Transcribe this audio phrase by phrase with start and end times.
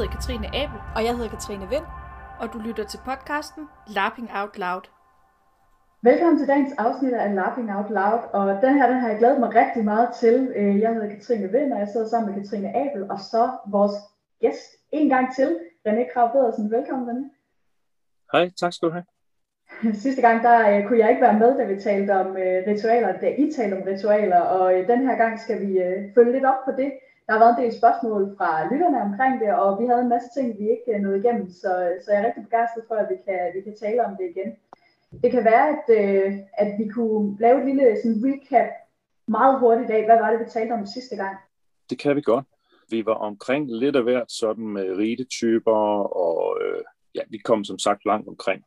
[0.00, 0.78] hedder Katrine Abel.
[0.96, 1.86] Og jeg hedder Katrine Vind.
[2.40, 3.64] Og du lytter til podcasten
[3.96, 4.84] Lapping Out Loud.
[6.02, 9.40] Velkommen til dagens afsnit af Laughing Out Loud, og den her den har jeg glædet
[9.40, 10.52] mig rigtig meget til.
[10.56, 13.96] Øh, jeg hedder Katrine Vind, og jeg sidder sammen med Katrine Abel, og så vores
[14.40, 15.58] gæst en gang til,
[15.88, 16.70] René Krav Pedersen.
[16.70, 17.24] Velkommen, René.
[18.32, 19.06] Hej, tak skal du have.
[20.04, 23.20] Sidste gang, der uh, kunne jeg ikke være med, da vi talte om uh, ritualer,
[23.20, 26.44] da I talte om ritualer, og uh, den her gang skal vi uh, følge lidt
[26.44, 26.90] op på det.
[27.30, 30.28] Der har været en del spørgsmål fra lytterne omkring det, og vi havde en masse
[30.36, 33.08] ting, vi ikke øh, nåede igennem, så, øh, så jeg er rigtig begejstret for, at
[33.12, 34.50] vi kan, vi kan tale om det igen.
[35.22, 36.30] Det kan være, at, øh,
[36.62, 38.70] at vi kunne lave et lille sådan, recap
[39.36, 41.36] meget hurtigt af, hvad var det, vi talte om sidste gang?
[41.90, 42.46] Det kan vi godt.
[42.90, 45.80] Vi var omkring lidt af hvert sådan med ridetyper,
[46.26, 46.82] og øh,
[47.14, 48.60] ja, vi kom som sagt langt omkring.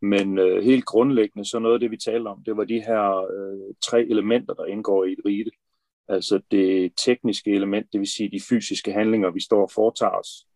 [0.00, 3.04] Men øh, helt grundlæggende, så noget af det, vi talte om, det var de her
[3.34, 5.50] øh, tre elementer, der indgår i et rite.
[6.08, 10.46] Altså det tekniske element, det vil sige de fysiske handlinger, vi står og foretager os.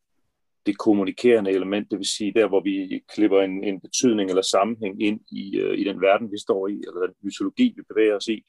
[0.66, 5.02] Det kommunikerende element, det vil sige der, hvor vi klipper en, en betydning eller sammenhæng
[5.02, 8.28] ind i, øh, i den verden, vi står i, eller den mytologi, vi bevæger os
[8.28, 8.44] i.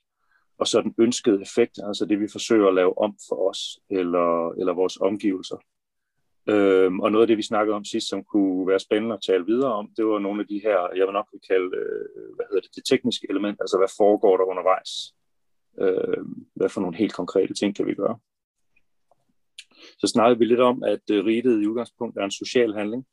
[0.57, 4.49] Og så den ønskede effekt, altså det, vi forsøger at lave om for os eller,
[4.59, 5.57] eller vores omgivelser.
[6.49, 9.45] Øhm, og noget af det, vi snakkede om sidst, som kunne være spændende at tale
[9.45, 12.45] videre om, det var nogle af de her, jeg vil nok vil kalde, øh, hvad
[12.49, 14.91] hedder det, det tekniske element, altså hvad foregår der undervejs?
[15.79, 18.19] Øh, hvad for nogle helt konkrete ting kan vi gøre?
[19.99, 23.05] Så snakkede vi lidt om, at øh, riget i udgangspunkt er en social handling.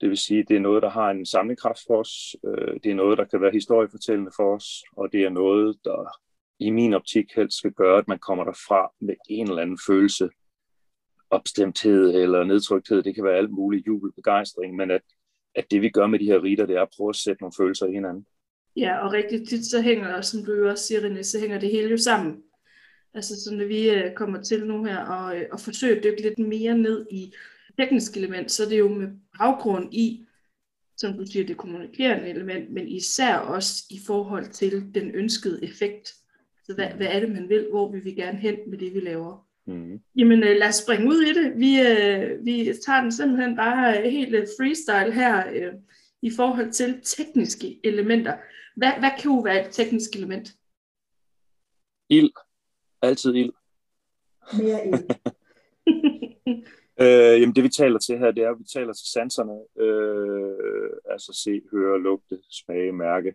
[0.00, 2.36] Det vil sige, at det er noget, der har en samlekraft for os.
[2.46, 6.10] Øh, det er noget, der kan være historiefortællende for os, og det er noget, der
[6.58, 10.28] i min optik helst skal gøre, at man kommer derfra med en eller anden følelse
[11.30, 15.02] opstemthed eller nedtrykthed, det kan være alt muligt, jubel, begejstring, men at,
[15.54, 17.52] at det vi gør med de her riter, det er at prøve at sætte nogle
[17.58, 18.26] følelser i hinanden.
[18.76, 21.70] Ja, og rigtig tit så hænger, som du jo også siger, René, så hænger det
[21.70, 22.42] hele jo sammen.
[23.14, 26.22] Altså så når vi øh, kommer til nu her og, øh, og forsøger at dykke
[26.22, 27.32] lidt mere ned i
[27.78, 30.24] teknisk element, så er det jo med baggrund i,
[30.96, 36.14] som du siger, det kommunikerende element, men især også i forhold til den ønskede effekt.
[36.64, 37.66] Så hvad, hvad er det, man vil?
[37.70, 39.46] Hvor vil vi gerne hen med det, vi laver?
[39.66, 40.00] Mm.
[40.16, 41.52] Jamen øh, lad os springe ud i det.
[41.56, 45.72] Vi, øh, vi tager den simpelthen bare helt freestyle her øh,
[46.22, 48.34] i forhold til tekniske elementer.
[48.76, 50.48] Hvad, hvad kan jo være et teknisk element?
[52.08, 52.30] Ild.
[53.02, 53.52] Altid ild.
[54.58, 55.04] Mere ild.
[57.02, 59.84] øh, jamen det vi taler til her, det er, at vi taler til sanserne.
[59.84, 63.34] Øh, altså se, høre, lugte, smage, mærke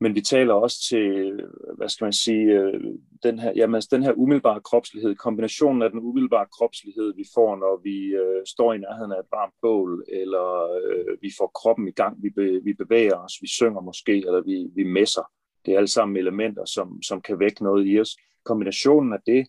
[0.00, 1.32] men vi taler også til,
[1.76, 2.80] hvad skal man sige, øh,
[3.22, 7.56] den her, jamen, altså, den her umiddelbare kropslighed, kombinationen af den umiddelbare kropslighed, vi får,
[7.56, 10.46] når vi øh, står i nærheden af et varmt bål, eller
[10.82, 14.40] øh, vi får kroppen i gang, vi, be, vi bevæger os, vi synger måske, eller
[14.40, 15.30] vi, vi messer.
[15.66, 18.16] Det er alle sammen elementer, som, som kan vække noget i os.
[18.44, 19.46] Kombinationen af det,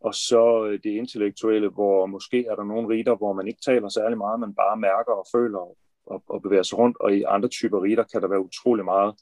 [0.00, 3.88] og så øh, det intellektuelle, hvor måske er der nogle riter, hvor man ikke taler
[3.88, 5.58] særlig meget, men bare mærker og føler
[6.06, 9.14] og, og bevæger sig rundt, og i andre typer riter kan der være utrolig meget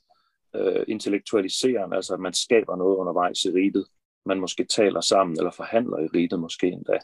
[0.56, 3.86] øh, intellektualiserende, altså at man skaber noget undervejs i riget.
[4.26, 6.98] Man måske taler sammen eller forhandler i riget måske endda.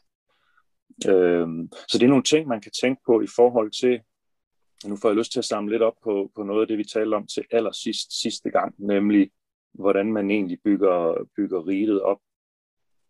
[1.11, 1.49] Øh,
[1.89, 4.01] så det er nogle ting, man kan tænke på i forhold til,
[4.89, 6.85] nu får jeg lyst til at samle lidt op på, på noget af det, vi
[6.85, 9.31] talte om til allersidst sidste gang, nemlig
[9.75, 12.19] hvordan man egentlig bygger, bygger riget op.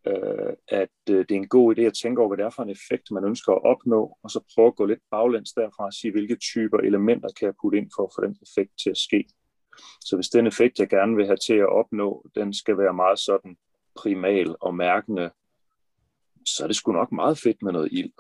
[0.07, 2.63] Øh, at øh, det er en god idé at tænke over, hvad det er for
[2.63, 5.93] en effekt, man ønsker at opnå, og så prøve at gå lidt baglæns derfra og
[5.93, 8.97] sige, hvilke typer elementer kan jeg putte ind for at få den effekt til at
[8.97, 9.25] ske.
[10.01, 13.19] Så hvis den effekt, jeg gerne vil have til at opnå, den skal være meget
[13.19, 13.57] sådan
[13.97, 15.31] primal og mærkende,
[16.47, 18.13] så er det sgu nok meget fedt med noget ild,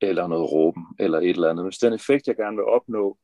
[0.00, 1.64] eller noget råben, eller et eller andet.
[1.64, 3.18] Hvis den effekt, jeg gerne vil opnå,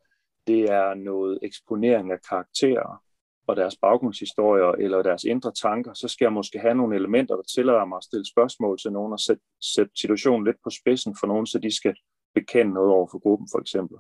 [0.47, 3.05] det er noget eksponering af karakterer,
[3.47, 7.43] og deres baggrundshistorier eller deres indre tanker, så skal jeg måske have nogle elementer, der
[7.43, 9.43] tillader mig at stille spørgsmål til nogen og sætte,
[9.75, 11.95] sætte situationen lidt på spidsen for nogen, så de skal
[12.35, 13.99] bekende noget over for gruppen for eksempel.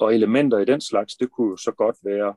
[0.00, 2.34] Og elementer i den slags, det kunne jo så godt være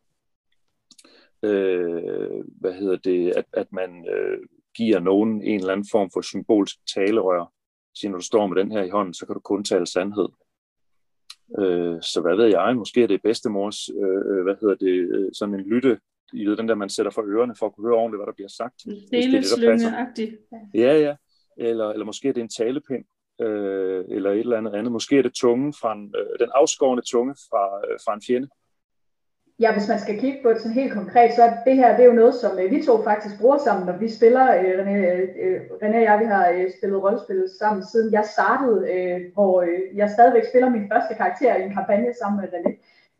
[1.43, 4.37] øh, hvad hedder det, at, at man øh,
[4.77, 7.53] giver nogen en eller anden form for symbolsk talerør.
[7.95, 10.27] Så når du står med den her i hånden, så kan du kun tale sandhed.
[11.59, 15.53] Øh, så hvad ved jeg, måske er det bedstemors, øh, hvad hedder det, øh, sådan
[15.53, 15.99] en lytte,
[16.33, 18.49] i den der, man sætter for ørerne for at kunne høre ordentligt, hvad der bliver
[18.49, 18.79] sagt.
[19.11, 20.33] Deleslynge-agtigt.
[20.73, 21.15] Ja, ja.
[21.57, 23.05] Eller, eller måske er det en talepind,
[23.41, 24.91] øh, eller et eller andet andet.
[24.91, 28.47] Måske er det tungen fra en, øh, den afskårende tunge fra, øh, fra en fjende.
[29.59, 32.03] Ja, hvis man skal kigge på det sådan helt konkret, så er det her det
[32.03, 34.45] er jo noget, som øh, vi to faktisk bruger sammen, når vi spiller.
[34.55, 34.97] Øh, René,
[35.43, 38.79] øh, René og jeg, vi har spillet rollespil sammen siden jeg startede,
[39.33, 39.65] hvor
[39.95, 42.71] jeg stadigvæk spiller min første karakter i en kampagne sammen med René.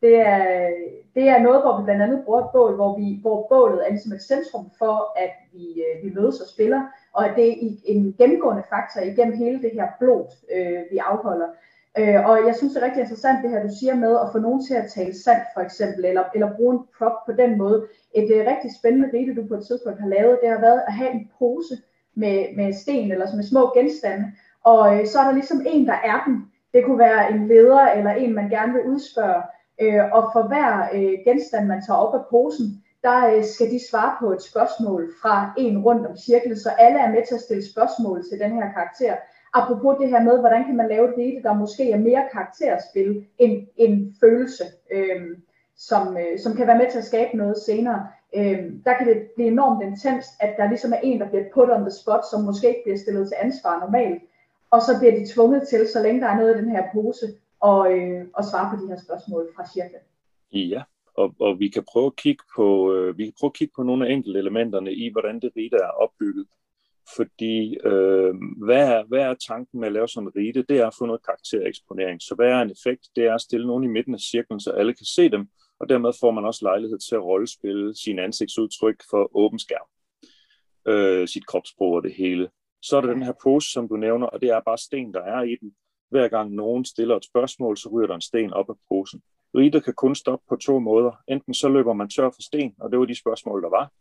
[0.01, 0.69] Det er,
[1.15, 3.89] det er noget, hvor vi blandt andet bruger et bål, hvor, vi, hvor bålet er
[3.89, 6.81] ligesom et centrum for, at vi, vi mødes og spiller,
[7.13, 7.55] og at det er
[7.85, 10.25] en gennemgående faktor igennem hele det her blod,
[10.91, 11.47] vi afholder.
[11.97, 14.39] Øh, og jeg synes, det er rigtig interessant det her, du siger med at få
[14.39, 17.87] nogen til at tale sandt, for eksempel, eller, eller bruge en prop på den måde.
[18.13, 20.93] Et øh, rigtig spændende rite, du på et tidspunkt har lavet, det har været at
[20.93, 21.75] have en pose
[22.15, 24.25] med, med sten eller med små genstande,
[24.63, 26.51] og øh, så er der ligesom en, der er den.
[26.73, 29.43] Det kunne være en leder eller en, man gerne vil udspørge.
[29.81, 33.79] øh, og for hver øh, genstand, man tager op af posen, der øh, skal de
[33.89, 37.41] svare på et spørgsmål fra en rundt om cirklen, så alle er med til at
[37.41, 39.15] stille spørgsmål til den her karakter
[39.53, 43.25] apropos det her med, hvordan kan man lave et rite, der måske er mere karakterspil
[43.37, 45.37] end en følelse, øh,
[45.75, 48.07] som, øh, som kan være med til at skabe noget senere.
[48.35, 51.69] Øh, der kan det blive enormt intenst, at der ligesom er en, der bliver put
[51.69, 54.21] on the spot, som måske ikke bliver stillet til ansvar normalt,
[54.71, 57.25] og så bliver de tvunget til, så længe der er noget i den her pose,
[57.59, 59.97] og, øh, og svare på de her spørgsmål fra cirka.
[60.51, 60.81] Ja,
[61.15, 63.83] og, og vi kan prøve at kigge på øh, vi kan prøve at kigge på
[63.83, 66.47] nogle af enkelte elementerne i, hvordan det rite er opbygget.
[67.15, 68.33] Fordi øh,
[68.65, 70.65] hvad, er, hvad er tanken med at lave sådan en rite?
[70.69, 72.21] Det er at få noget karaktereksponering.
[72.21, 73.07] Så hvad er en effekt?
[73.15, 75.47] Det er at stille nogen i midten af cirklen, så alle kan se dem,
[75.79, 79.87] og dermed får man også lejlighed til at rollespille sin ansigtsudtryk for åben skærm.
[80.87, 82.49] Øh, sit kropssprog og det hele.
[82.81, 85.21] Så er der den her pose, som du nævner, og det er bare sten, der
[85.21, 85.75] er i den.
[86.09, 89.21] Hver gang nogen stiller et spørgsmål, så ryger der en sten op af posen.
[89.55, 91.11] Ritet kan kun stoppe på to måder.
[91.27, 93.91] Enten så løber man tør for sten, og det var de spørgsmål, der var,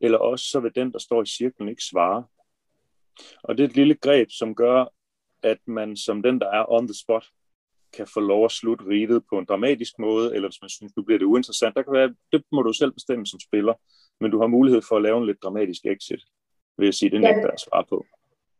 [0.00, 2.24] eller også så vil den, der står i cirklen, ikke svare.
[3.42, 4.84] Og det er et lille greb, som gør,
[5.42, 7.26] at man som den, der er on the spot,
[7.96, 11.02] kan få lov at slutte riget på en dramatisk måde, eller hvis man synes, nu
[11.02, 13.74] bliver det uinteressant, der kan være, det må du selv bestemme som spiller,
[14.20, 16.22] men du har mulighed for at lave en lidt dramatisk exit,
[16.78, 18.04] vil jeg sige, det nægter jeg at svare på.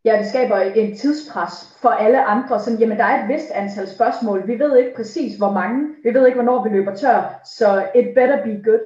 [0.04, 1.52] Ja, det skaber en tidspres
[1.82, 2.60] for alle andre.
[2.60, 4.46] Sådan, jamen, der er et vist antal spørgsmål.
[4.46, 5.94] Vi ved ikke præcis, hvor mange.
[6.04, 7.40] Vi ved ikke, hvornår vi løber tør.
[7.58, 8.84] Så it better be good.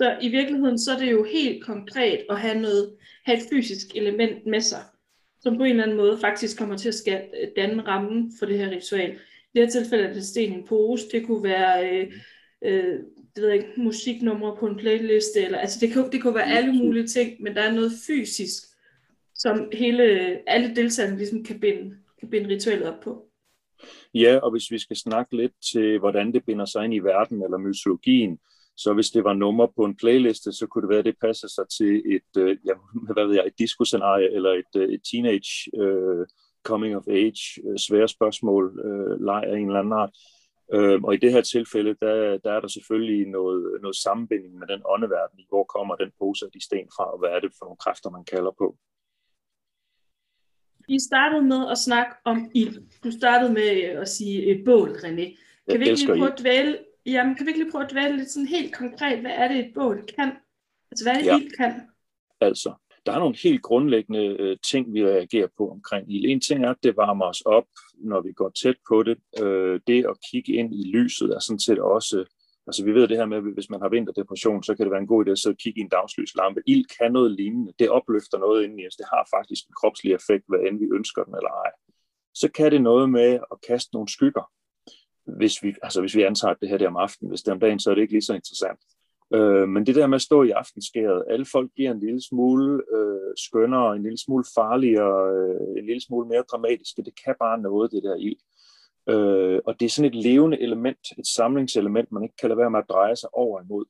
[0.00, 3.96] Så i virkeligheden, så er det jo helt konkret at have, noget, have et fysisk
[3.96, 4.82] element med sig,
[5.40, 8.46] som på en eller anden måde faktisk kommer til at skal øh, danne rammen for
[8.46, 9.10] det her ritual.
[9.10, 12.12] I det her tilfælde er det sten i en pose, det kunne være øh,
[12.64, 12.98] øh,
[13.34, 16.52] det ved jeg ikke, musiknumre på en playliste, eller, altså det, kunne, det kunne være
[16.56, 18.62] alle mulige ting, men der er noget fysisk,
[19.34, 20.02] som hele,
[20.46, 23.26] alle deltagerne ligesom kan binde, kan binde ritualet op på.
[24.14, 27.42] Ja, og hvis vi skal snakke lidt til, hvordan det binder sig ind i verden
[27.42, 28.38] eller mytologien,
[28.82, 31.48] så hvis det var nummer på en playliste, så kunne det være, at det passer
[31.48, 32.74] sig til et, øh, ja,
[33.14, 36.26] hvad ved jeg, et disco-scenarie eller et, øh, et teenage øh,
[36.68, 40.12] coming of age øh, svære spørgsmål, øh, leg af en eller anden art.
[40.74, 44.66] Øh, og i det her tilfælde, der, der er der selvfølgelig noget, noget sammenbinding med
[44.66, 47.64] den åndeverden, hvor kommer den pose af de sten fra, og hvad er det for
[47.64, 48.76] nogle kræfter, man kalder på.
[50.88, 52.76] Vi startede med at snakke om ild.
[53.04, 53.70] Du startede med
[54.02, 55.26] at sige et bål, René.
[55.70, 58.16] Kan vi ikke lige prøve at dvæle Jamen, kan vi ikke lige prøve at dvæle
[58.16, 60.32] lidt sådan helt konkret, hvad er det et bål kan?
[60.90, 61.36] Altså, hvad er det ja.
[61.38, 61.72] ild kan?
[62.40, 62.74] Altså,
[63.06, 66.24] der er nogle helt grundlæggende øh, ting, vi reagerer på omkring ild.
[66.24, 67.64] En ting er, at det varmer os op,
[67.94, 69.18] når vi går tæt på det.
[69.42, 72.16] Øh, det at kigge ind i lyset er sådan set også,
[72.66, 75.00] altså vi ved det her med, at hvis man har vinterdepression, så kan det være
[75.00, 76.60] en god idé at sidde og kigge i en dagslyslampe.
[76.66, 77.72] Ild kan noget lignende.
[77.78, 78.96] Det opløfter noget inden i os.
[78.96, 81.72] Det har faktisk en kropslig effekt, hvad end vi ønsker den eller ej.
[82.34, 84.44] Så kan det noget med at kaste nogle skygger
[85.36, 87.30] hvis vi, altså hvis vi antager, at det her er om aftenen.
[87.30, 88.80] Hvis det er om dagen, så er det ikke lige så interessant.
[89.34, 92.82] Øh, men det der med at stå i aftenskæret, alle folk bliver en lille smule
[92.96, 97.02] øh, skønnere, en lille smule farligere, øh, en lille smule mere dramatiske.
[97.02, 98.38] Det kan bare noget, det der i.
[99.08, 102.70] Øh, og det er sådan et levende element, et samlingselement, man ikke kan lade være
[102.70, 103.84] med at dreje sig over imod.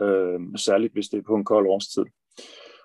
[0.00, 2.04] Øh, særligt hvis det er på en kold årstid.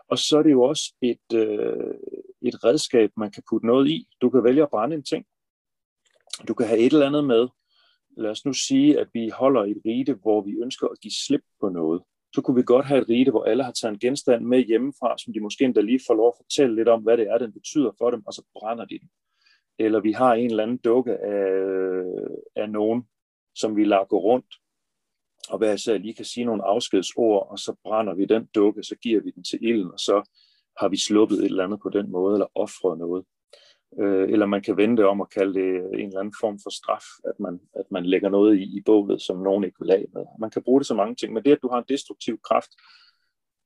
[0.09, 1.93] Og så er det jo også et, øh,
[2.41, 4.07] et redskab, man kan putte noget i.
[4.21, 5.25] Du kan vælge at brænde en ting.
[6.47, 7.47] Du kan have et eller andet med,
[8.19, 11.41] lad os nu sige, at vi holder et rite, hvor vi ønsker at give slip
[11.61, 12.01] på noget.
[12.35, 15.17] Så kunne vi godt have et rite, hvor alle har taget en genstand med hjemmefra,
[15.17, 17.53] som de måske endda lige får lov at fortælle lidt om, hvad det er, den
[17.53, 19.09] betyder for dem, og så brænder de den.
[19.79, 22.03] Eller vi har en eller anden dukke af,
[22.55, 23.03] af nogen,
[23.55, 24.55] som vi lader gå rundt,
[25.49, 28.95] og hvad jeg lige kan sige nogle afskedsord, og så brænder vi den dukke, så
[28.95, 30.29] giver vi den til ilden, og så
[30.79, 33.25] har vi sluppet et eller andet på den måde, eller offret noget
[33.99, 37.05] øh, eller man kan vente om at kalde det en eller anden form for straf,
[37.25, 40.25] at man, at man lægger noget i, i bålet, som nogen ikke vil have med.
[40.39, 42.71] Man kan bruge det så mange ting, men det, at du har en destruktiv kraft,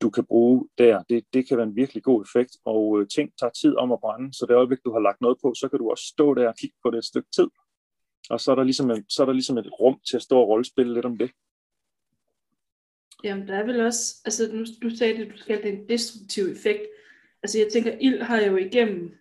[0.01, 3.31] du kan bruge der, det, det kan være en virkelig god effekt, og øh, ting
[3.39, 5.79] tager tid om at brænde, så det øjeblik, du har lagt noget på, så kan
[5.79, 7.47] du også stå der og kigge på det et stykke tid,
[8.29, 10.39] og så er der ligesom, en, så er der ligesom et rum til at stå
[10.39, 11.31] og rollespille lidt om det.
[13.23, 16.43] Jamen, der er vel også, altså nu, du sagde det, du skal det en destruktiv
[16.43, 16.81] effekt.
[17.43, 19.13] Altså jeg tænker, ild har jo igennem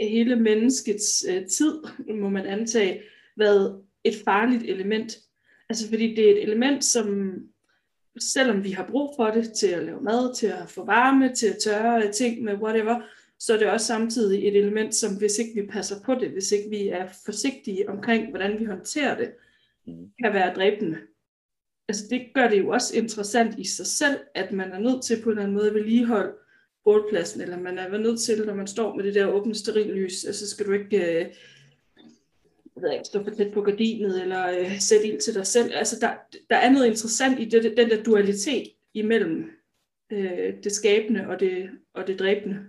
[0.00, 1.74] hele menneskets øh, tid,
[2.20, 3.02] må man antage,
[3.36, 5.18] været et farligt element.
[5.68, 7.34] Altså fordi det er et element, som
[8.18, 11.46] selvom vi har brug for det til at lave mad, til at få varme, til
[11.46, 13.00] at tørre ting med whatever,
[13.38, 16.52] så er det også samtidig et element, som hvis ikke vi passer på det, hvis
[16.52, 19.32] ikke vi er forsigtige omkring, hvordan vi håndterer det,
[19.86, 20.10] mm.
[20.22, 20.98] kan være dræbende.
[21.88, 25.22] Altså det gør det jo også interessant i sig selv, at man er nødt til
[25.22, 26.32] på en eller anden måde at vedligeholde
[26.86, 30.50] bålpladsen, eller man er nødt til, når man står med det der åbne sterillys, altså
[30.50, 31.26] skal du ikke øh,
[32.76, 35.70] jeg ved ikke, stå for tæt på gardinet, eller øh, sætte ild til dig selv.
[35.74, 36.12] Altså der,
[36.50, 39.50] der er noget interessant i det, den der dualitet imellem
[40.12, 42.66] øh, det skabende og det, og det dræbende.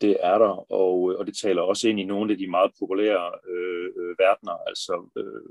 [0.00, 2.70] Det er der, og, øh, og det taler også ind i nogle af de meget
[2.78, 4.56] populære øh, øh, verdener.
[4.66, 5.50] Altså øh,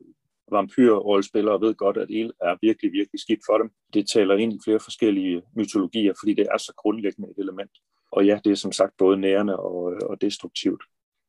[0.51, 3.69] vampyrrollespillere ved godt, at ild er virkelig, virkelig skidt for dem.
[3.93, 7.71] Det taler ind i flere forskellige mytologier, fordi det er så grundlæggende et element.
[8.11, 10.83] Og ja, det er som sagt både nærende og, og destruktivt.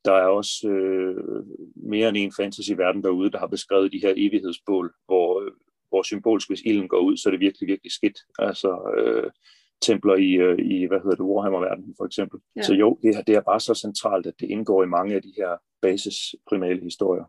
[0.04, 1.44] Der er også øh,
[1.76, 5.52] mere end en fantasy-verden derude, der har beskrevet de her evighedsbål, hvor,
[5.88, 8.18] hvor symbolsk, hvis ilden går ud, så er det virkelig, virkelig skidt.
[8.38, 9.30] Altså øh,
[9.82, 12.40] templer i, øh, i hvad hedder det, Warhammer-verdenen for eksempel.
[12.56, 12.62] Ja.
[12.62, 15.32] Så jo, det, det er bare så centralt, at det indgår i mange af de
[15.36, 17.24] her basis-primale historier.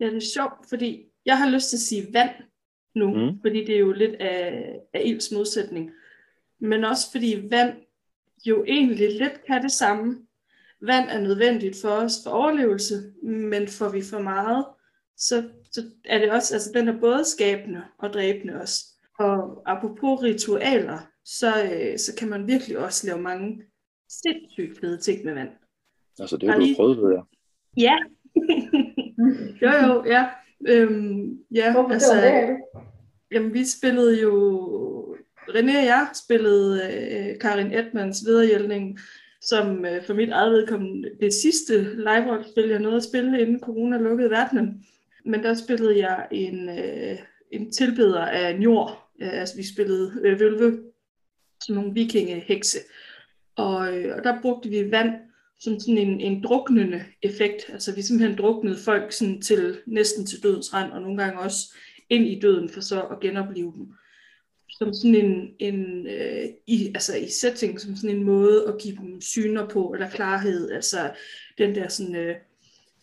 [0.00, 2.30] Ja, det er sjovt, fordi jeg har lyst til at sige vand
[2.94, 3.40] nu, mm.
[3.40, 5.90] fordi det er jo lidt af, af ilds modsætning.
[6.60, 7.76] Men også fordi vand
[8.46, 10.26] jo egentlig lidt kan det samme.
[10.80, 14.66] Vand er nødvendigt for os for overlevelse, men får vi for meget,
[15.16, 18.84] så, så er det også, altså den er både skabende og dræbende også.
[19.18, 23.62] Og apropos ritualer, så, øh, så kan man virkelig også lave mange
[24.08, 25.50] sindssygt fede ting med vand.
[26.20, 27.22] Altså det har du prøvet, ved jeg.
[27.76, 27.96] Ja.
[29.62, 30.28] jo jo, ja.
[30.68, 32.56] Øhm, ja, Hvorfor altså, det?
[33.32, 34.32] Jamen vi spillede jo,
[35.48, 38.98] René og jeg spillede øh, Karin Edmonds viderehjælpning,
[39.40, 43.60] som øh, for mit eget vedkommende det sidste live spil jeg nåede at spille, inden
[43.60, 44.84] corona lukkede verdenen.
[45.24, 47.18] Men der spillede jeg en, øh,
[47.50, 49.10] en tilbeder af en jord.
[49.22, 50.82] Øh, altså vi spillede øh, vølve,
[51.64, 52.78] som nogle vikingehekse.
[53.56, 55.12] Og, øh, og der brugte vi vand
[55.60, 57.70] som sådan en, en druknende effekt.
[57.72, 61.74] Altså vi simpelthen druknede folk sådan til næsten til dødens rand, og nogle gange også
[62.10, 63.86] ind i døden for så at genopleve dem
[64.78, 68.96] som sådan en, en øh, i, altså i setting, som sådan en måde at give
[68.96, 71.10] dem syner på, eller klarhed, altså
[71.58, 72.36] den der sådan øh,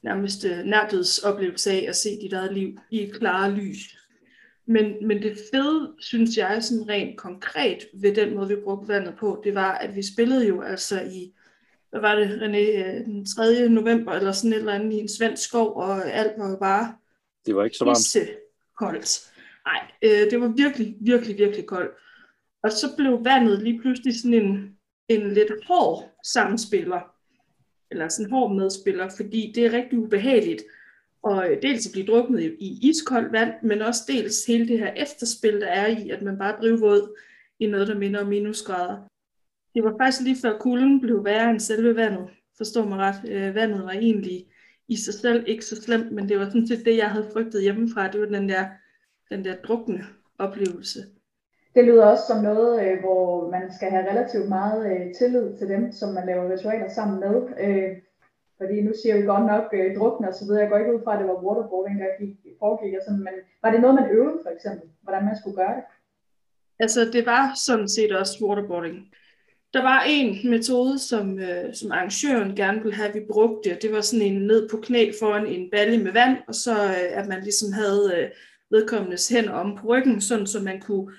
[0.04, 3.98] nærmest øh, nærdødsoplevelse af at se dit eget liv i et klare lys.
[4.66, 9.14] Men, men det fede, synes jeg, sådan rent konkret ved den måde, vi brugte vandet
[9.20, 11.34] på, det var, at vi spillede jo altså i,
[11.90, 13.70] hvad var det, René, øh, den 3.
[13.70, 16.96] november, eller sådan et eller andet i en svensk skov, og alt var jo bare
[17.46, 17.98] det var ikke så varmt.
[18.78, 19.31] koldt.
[19.66, 21.92] Nej, øh, det var virkelig, virkelig, virkelig koldt.
[22.64, 24.78] Og så blev vandet lige pludselig sådan en,
[25.08, 27.16] en lidt hård samspiller,
[27.92, 30.64] eller sådan en hård medspiller, fordi det er rigtig ubehageligt.
[31.24, 34.94] Og øh, dels at blive druknet i, iskoldt vand, men også dels hele det her
[34.94, 37.18] efterspil, der er i, at man bare driver våd
[37.60, 38.98] i noget, der minder om minusgrader.
[39.76, 42.30] Det var faktisk lige før kulden blev værre end selve vandet.
[42.58, 43.30] Forstår mig ret.
[43.30, 44.46] Øh, vandet var egentlig
[44.88, 47.62] i sig selv ikke så slemt, men det var sådan set det, jeg havde frygtet
[47.62, 48.12] hjemmefra.
[48.12, 48.66] Det var den der
[49.32, 50.00] den der drukne
[50.40, 51.00] oplevelse.
[51.76, 55.68] Det lyder også som noget, øh, hvor man skal have relativt meget øh, tillid til
[55.70, 57.36] dem, som man laver ritualer sammen med.
[57.66, 57.92] Øh,
[58.58, 60.62] fordi nu siger vi godt nok øh, drukne og så videre.
[60.62, 62.94] Jeg går ikke ud fra, at det var waterboarding, der gik, foregik.
[62.98, 64.90] Og sådan, men var det noget, man øvede for eksempel?
[65.02, 65.84] Hvordan man skulle gøre det?
[66.80, 68.98] Altså, det var sådan set også waterboarding.
[69.74, 73.78] Der var en metode, som, øh, som arrangøren gerne ville have, at vi brugte.
[73.82, 77.20] Det var sådan en ned på knæ foran en balje med vand, og så øh,
[77.20, 78.30] at man ligesom havde øh,
[78.72, 81.12] vedkommendes hænder om på ryggen, sådan så man kunne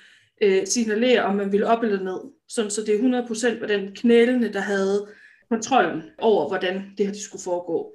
[0.42, 2.20] øh, signalere, om man ville op eller ned.
[2.48, 3.22] Sådan så det er
[3.54, 5.06] 100% var den knælende, der havde
[5.48, 7.92] kontrollen over, hvordan det her det skulle foregå.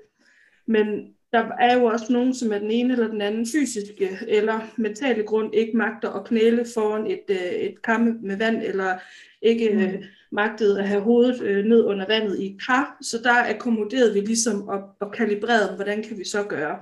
[0.67, 0.87] Men
[1.33, 5.23] der er jo også nogen, som er den ene eller den anden fysiske eller mentale
[5.23, 8.97] grund ikke magter at knæle foran et, øh, et kamme med vand, eller
[9.41, 9.79] ikke mm.
[9.79, 12.97] øh, magtede at have hovedet øh, ned under vandet i et kar.
[13.01, 16.79] Så der akkommoderede vi ligesom og, og kalibrerede, hvordan kan vi så gøre.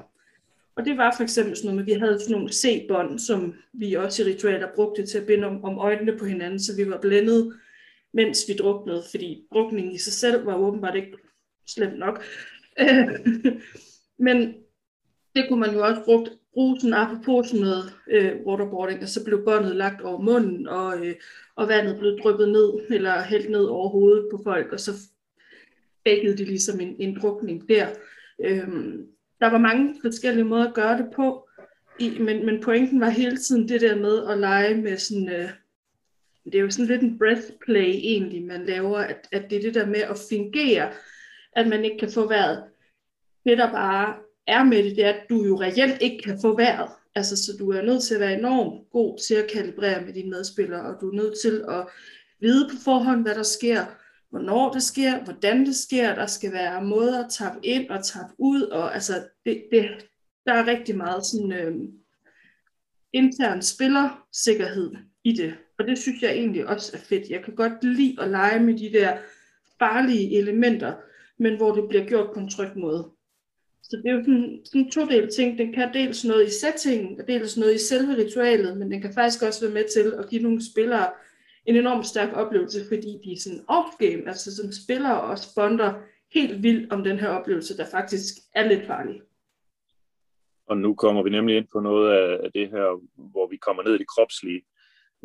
[0.75, 3.93] Og det var for eksempel sådan noget at vi havde sådan nogle C-bånd, som vi
[3.93, 7.01] også i ritualer brugte til at binde om, om øjnene på hinanden, så vi var
[7.01, 7.53] blændet,
[8.13, 11.17] mens vi druknede, fordi drukningen i sig selv var åbenbart ikke
[11.67, 12.23] slemt nok.
[14.27, 14.53] Men
[15.35, 19.25] det kunne man jo også brugt, bruge sådan apropos sådan noget øh, waterboarding, og så
[19.25, 21.15] blev båndet lagt over munden, og, øh,
[21.55, 24.91] og vandet blev dryppet ned, eller hældt ned over hovedet på folk, og så
[26.05, 27.87] bækkede det ligesom en, en drukning der.
[28.45, 29.07] Øhm,
[29.39, 31.49] der var mange forskellige måder at gøre det på,
[31.99, 35.49] i, men, men pointen var hele tiden det der med at lege med sådan, øh,
[36.45, 39.73] det er jo sådan lidt en breathplay egentlig, man laver, at, at det er det
[39.73, 40.91] der med at fingere,
[41.55, 42.63] at man ikke kan få vejret.
[43.45, 44.15] Det der bare
[44.47, 46.89] er med det, det er, at du jo reelt ikke kan få vejret.
[47.15, 50.29] Altså, så du er nødt til at være enormt god til at kalibrere med dine
[50.29, 51.87] medspillere, og du er nødt til at
[52.39, 53.85] vide på forhånd, hvad der sker
[54.29, 56.15] hvornår det sker, hvordan det sker.
[56.15, 59.13] Der skal være måder at tappe ind og tappe ud, og altså,
[59.45, 60.07] det, det,
[60.45, 61.75] der er rigtig meget sådan øh,
[63.13, 64.91] intern spillersikkerhed
[65.23, 65.55] i det.
[65.79, 67.29] Og det synes jeg egentlig også er fedt.
[67.29, 69.17] Jeg kan godt lide at lege med de der
[69.79, 70.93] farlige elementer,
[71.37, 73.09] men hvor det bliver gjort på en tryg måde.
[73.83, 75.57] Så det er jo sådan, sådan en to-del ting.
[75.57, 79.13] Den kan dels noget i settingen, og dels noget i selve ritualet, men den kan
[79.13, 81.11] faktisk også være med til at give nogle spillere
[81.65, 85.93] en enormt stærk oplevelse, fordi de er sådan off-game, altså som spiller og sponder
[86.33, 89.21] helt vildt om den her oplevelse, der faktisk er lidt farlig.
[90.67, 92.11] Og nu kommer vi nemlig ind på noget
[92.43, 94.61] af det her, hvor vi kommer ned i det kropslige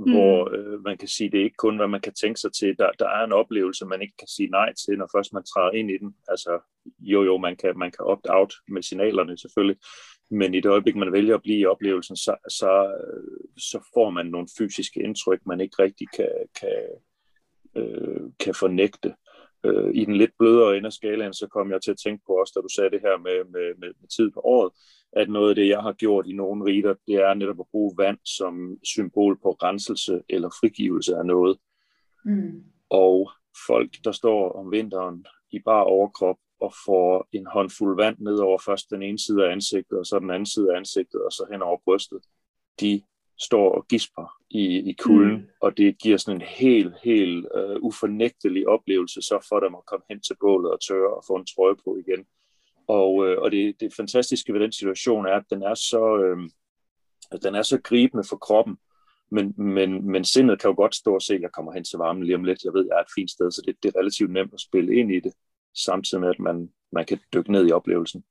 [0.06, 0.12] mm.
[0.12, 2.78] hvor øh, man kan sige, det er ikke kun, hvad man kan tænke sig til.
[2.78, 5.70] Der, der er en oplevelse, man ikke kan sige nej til, når først man træder
[5.70, 6.14] ind i den.
[6.28, 6.60] Altså,
[7.00, 9.76] jo jo, man kan, man kan opt-out med signalerne selvfølgelig,
[10.30, 12.94] men i det øjeblik, man vælger at blive i oplevelsen, så, så,
[13.56, 16.82] så får man nogle fysiske indtryk, man ikke rigtig kan, kan,
[17.76, 19.14] øh, kan fornægte.
[19.64, 22.32] Øh, I den lidt blødere ende af skalaen, så kom jeg til at tænke på
[22.32, 24.72] også, da du sagde det her med, med, med, med tid på året,
[25.12, 27.94] at noget af det, jeg har gjort i nogle rider, det er netop at bruge
[27.98, 31.58] vand som symbol på renselse eller frigivelse af noget.
[32.24, 32.64] Mm.
[32.90, 33.30] Og
[33.66, 38.58] folk, der står om vinteren i bare overkrop og får en håndfuld vand ned over
[38.58, 41.46] først den ene side af ansigtet, og så den anden side af ansigtet, og så
[41.52, 42.20] hen over brystet,
[42.80, 43.02] de
[43.40, 45.48] står og gisper i, i kulden, mm.
[45.60, 50.04] og det giver sådan en helt, helt uh, ufornægtelig oplevelse, så for dem at komme
[50.10, 52.26] hen til bålet og tørre og få en trøje på igen.
[52.88, 56.38] Og, øh, og det, det fantastiske ved den situation er, at den er så, øh,
[57.42, 58.76] den er så gribende for kroppen,
[59.30, 61.98] men, men, men sindet kan jo godt stå og se, at jeg kommer hen til
[61.98, 62.64] varmen lige om lidt.
[62.64, 64.94] Jeg ved, jeg er et fint sted, så det, det er relativt nemt at spille
[64.94, 65.32] ind i det,
[65.74, 68.24] samtidig med, at man, man kan dykke ned i oplevelsen.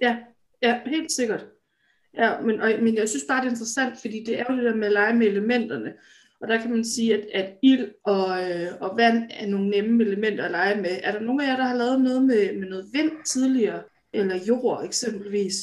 [0.00, 0.18] Ja,
[0.62, 1.46] ja helt sikkert.
[2.14, 4.64] Ja, men, og, men jeg synes bare, det er interessant, fordi det er jo det
[4.64, 5.94] der med at lege med elementerne.
[6.40, 10.04] Og der kan man sige, at, at ild og, øh, og vand er nogle nemme
[10.04, 11.00] elementer at lege med.
[11.02, 13.82] Er der nogen af jer, der har lavet noget med, med noget vind tidligere?
[14.12, 15.54] Eller jord eksempelvis?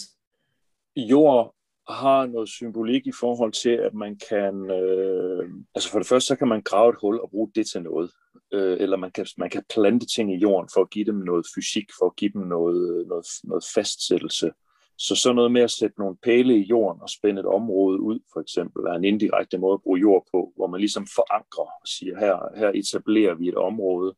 [0.96, 1.56] Jord
[1.90, 6.36] har noget symbolik i forhold til, at man kan, øh, altså for det første, så
[6.36, 8.12] kan man grave et hul og bruge det til noget.
[8.54, 11.46] Øh, eller man kan, man kan plante ting i jorden for at give dem noget
[11.56, 14.52] fysik, for at give dem noget, noget, noget fastsættelse.
[14.98, 18.20] Så sådan noget med at sætte nogle pæle i jorden og spænde et område ud,
[18.34, 21.88] for eksempel, er en indirekte måde at bruge jord på, hvor man ligesom forankrer og
[21.88, 24.16] siger, her, her etablerer vi et område,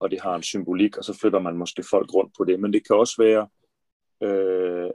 [0.00, 2.60] og det har en symbolik, og så flytter man måske folk rundt på det.
[2.60, 3.48] Men det kan også være
[4.22, 4.90] øh,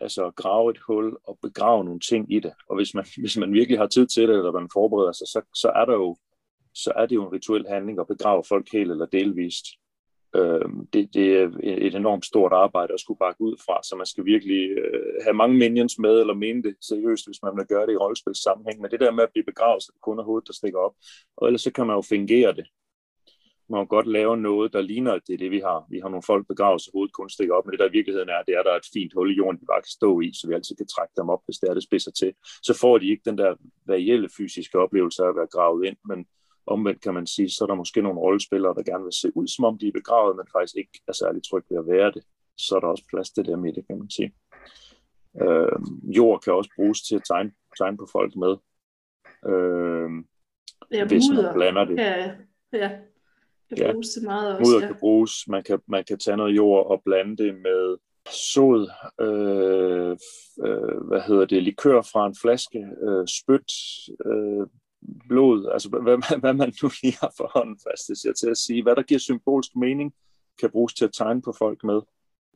[0.00, 2.52] altså at grave et hul og begrave nogle ting i det.
[2.68, 5.40] Og hvis man, hvis man virkelig har tid til det, eller man forbereder sig, så,
[5.54, 6.16] så er der jo
[6.74, 9.66] så er det jo en rituel handling at begrave folk helt eller delvist.
[10.36, 14.06] Øh, det, det er et enormt stort arbejde at skulle bakke ud fra, så man
[14.06, 17.86] skal virkelig øh, have mange minions med, eller mene det seriøst, hvis man vil gøre
[17.86, 18.80] det i rollespilssammenhæng.
[18.80, 20.94] Men det der med at blive begravet, så det kun er hovedet, der stikker op.
[21.36, 22.66] Og ellers så kan man jo fingere det.
[23.68, 25.86] Man kan godt lave noget, der ligner, at det er det, vi har.
[25.90, 28.28] Vi har nogle folk begravet, så hovedet kun stikker op, men det der i virkeligheden
[28.28, 30.30] er, det er, der er et fint hul i jorden, de bare kan stå i,
[30.34, 32.32] så vi altid kan trække dem op, hvis det er, det spidser til.
[32.62, 33.54] Så får de ikke den der
[33.88, 36.26] reelle fysiske oplevelse af at være gravet ind, men
[36.66, 39.46] Omvendt kan man sige, så er der måske nogle rollespillere, der gerne vil se ud,
[39.46, 42.22] som om de er begravet, men faktisk ikke er særlig trygge ved at være det.
[42.56, 44.34] Så er der også plads til dem i det, kan man sige.
[45.42, 45.78] Øh,
[46.16, 48.54] jord kan også bruges til at tegne, tegne på folk med.
[49.52, 50.10] Øh,
[50.92, 51.42] ja, hvis mudder.
[51.42, 51.96] man blander det.
[51.96, 52.30] Ja,
[52.72, 52.90] ja.
[53.68, 54.70] Kan bruges til meget også.
[54.70, 54.86] Mudder ja.
[54.86, 55.32] kan bruges.
[55.48, 57.96] Man kan, man kan tage noget jord og blande det med
[58.30, 60.16] sod, øh,
[60.66, 63.72] øh, hvad hedder det, likør fra en flaske, øh, spyt,
[64.26, 64.66] øh,
[65.28, 68.82] blod, altså hvad, hvad man nu lige har for hånden fast jeg til at sige.
[68.82, 70.14] Hvad der giver symbolsk mening,
[70.60, 72.00] kan bruges til at tegne på folk med.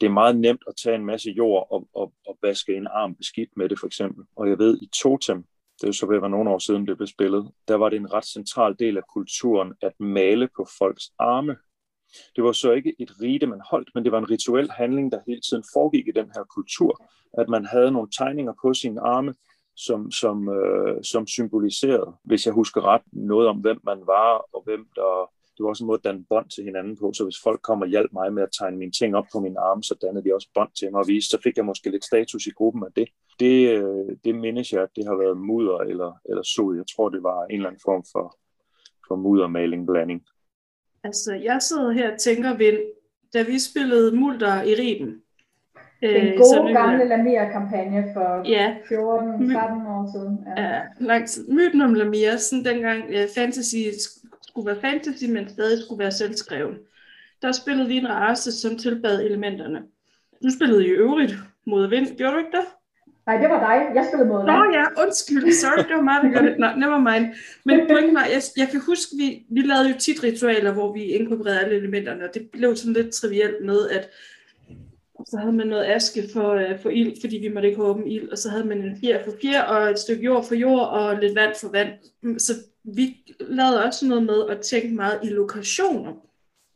[0.01, 3.15] Det er meget nemt at tage en masse jord og, og, og vaske en arm
[3.15, 4.25] beskidt med det, for eksempel.
[4.37, 5.45] Og jeg ved, i Totem,
[5.81, 7.97] det er så ved at være nogle år siden, det blev spillet, der var det
[7.97, 11.57] en ret central del af kulturen at male på folks arme.
[12.37, 15.21] Det var så ikke et rite, man holdt, men det var en rituel handling, der
[15.27, 17.05] hele tiden foregik i den her kultur,
[17.39, 19.35] at man havde nogle tegninger på sine arme,
[19.87, 24.63] som, som, øh, som symboliserede, hvis jeg husker ret, noget om, hvem man var, og
[24.65, 25.31] hvem der...
[25.57, 27.83] Det var også en måde at danne bånd til hinanden på, så hvis folk kom
[27.83, 30.35] og hjalp mig med at tegne mine ting op på min arme, så dannede de
[30.35, 32.93] også bånd til mig og vise, så fik jeg måske lidt status i gruppen af
[32.97, 33.09] det.
[33.41, 36.77] Det, øh, det mindes jeg, at det har været mudder eller, eller sod.
[36.77, 38.37] Jeg tror, det var en eller anden form for,
[39.09, 40.23] for muddermaling blanding.
[41.05, 42.79] Altså, jeg sidder her og tænker, Vind,
[43.35, 45.23] da vi spillede mulder i Riben,
[46.01, 48.75] den øh, gode gamle Lamia-kampagne for ja.
[48.85, 50.39] 14-13 år siden.
[50.57, 51.49] Ja, ja lang tid.
[51.49, 53.77] Myten om Lamia, sådan dengang uh, fantasy
[54.49, 56.75] skulle være fantasy, men stadig skulle være selvskreven.
[57.43, 59.83] Der spillede vi en race, som tilbad elementerne.
[60.43, 61.35] Du spillede i øvrigt
[61.67, 62.67] mod vind, gjorde du ikke det?
[63.27, 63.95] Nej, det var dig.
[63.95, 64.47] Jeg spillede mod dig.
[64.47, 65.53] Nå ja, undskyld.
[65.53, 66.59] Sorry, det var mig, der gjorde det.
[66.59, 67.27] Nå, never mind.
[67.65, 71.03] Men pointen var, jeg, jeg kan huske, vi, vi lavede jo tit ritualer, hvor vi
[71.03, 74.11] inkorporerede alle elementerne, og det blev sådan lidt trivielt med, at
[75.27, 78.07] så havde man noget aske for, uh, for ild, fordi vi måtte ikke have åben
[78.07, 80.89] ild, og så havde man en fjer for fjer, og et stykke jord for jord,
[80.89, 81.91] og lidt vand for vand.
[82.39, 82.53] Så
[82.85, 86.13] vi lavede også noget med at tænke meget i lokationer,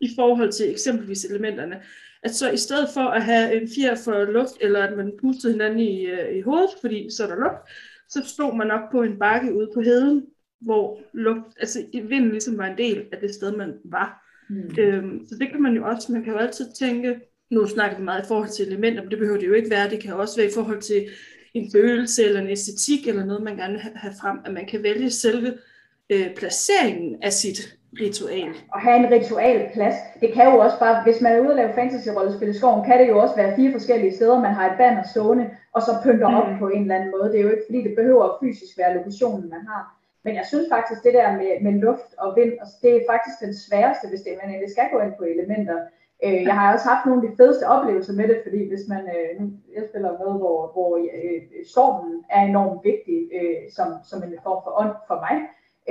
[0.00, 1.82] i forhold til eksempelvis elementerne.
[2.22, 5.52] At så i stedet for at have en fjer for luft, eller at man pustede
[5.52, 7.70] hinanden i, uh, i hovedet, fordi så er der luft,
[8.08, 10.26] så stod man op på en bakke ude på heden,
[10.60, 14.22] hvor luft, altså vinden ligesom var en del af det sted, man var.
[14.50, 14.74] Mm.
[14.78, 17.20] Øhm, så det kan man jo også, man kan jo altid tænke,
[17.52, 19.90] nu snakker vi meget i forhold til elementer, men det behøver det jo ikke være.
[19.90, 21.08] Det kan også være i forhold til
[21.54, 24.82] en følelse eller en æstetik eller noget, man gerne vil have frem, at man kan
[24.82, 25.50] vælge selve
[26.10, 28.52] øh, placeringen af sit ritual.
[28.74, 29.94] Og have en ritualplads.
[30.20, 33.00] Det kan jo også bare, hvis man er ude og lave fantasy-rollespil i skoven, kan
[33.00, 36.28] det jo også være fire forskellige steder, man har et banner stående, og så pynter
[36.28, 36.34] mm.
[36.34, 37.32] op på en eller anden måde.
[37.32, 39.84] Det er jo ikke, fordi det behøver fysisk være lokationen, man har.
[40.24, 43.36] Men jeg synes faktisk, det der med, med luft og vind, altså det er faktisk
[43.46, 45.76] den sværeste, hvis det, man det skal gå ind på elementer.
[46.24, 49.02] Øh, jeg har også haft nogle af de fedeste oplevelser med det, fordi hvis man,
[49.14, 49.44] øh, nu,
[49.76, 51.40] jeg spiller noget, hvor, hvor øh,
[51.72, 55.36] stormen er enormt vigtig øh, som, som en form for ånd for mig,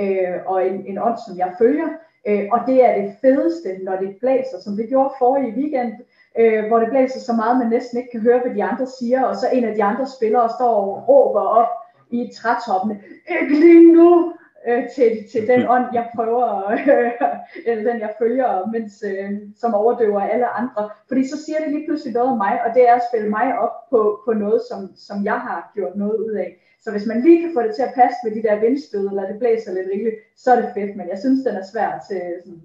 [0.02, 1.88] øh, og en, en ånd, som jeg følger.
[2.28, 5.92] Øh, og det er det fedeste, når det blæser, som det gjorde forrige weekend,
[6.38, 9.24] øh, hvor det blæser så meget, man næsten ikke kan høre, hvad de andre siger,
[9.24, 11.72] og så en af de andre spillere står og råber op
[12.10, 13.02] i trætoppene,
[13.40, 14.32] ikke lige nu,
[14.68, 17.12] øh, til, til den ånd, jeg prøver, øh,
[17.68, 20.90] eller den jeg følger, mens, øh, som overdøver alle andre.
[21.08, 23.58] Fordi så siger det lige pludselig noget om mig, og det er at spille mig
[23.58, 26.50] op på, på noget, som, som jeg har gjort noget ud af.
[26.80, 29.26] Så hvis man lige kan få det til at passe med de der vindstød, eller
[29.26, 32.22] det blæser lidt rigeligt, så er det fedt, men jeg synes, den er svær til,
[32.44, 32.62] sådan,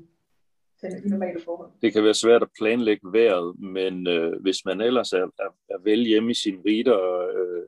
[0.79, 1.69] til normale forhold.
[1.81, 5.79] Det kan være svært at planlægge vejret, men øh, hvis man ellers er, er, er
[5.83, 7.01] vel hjemme i sin rider,
[7.37, 7.63] øh,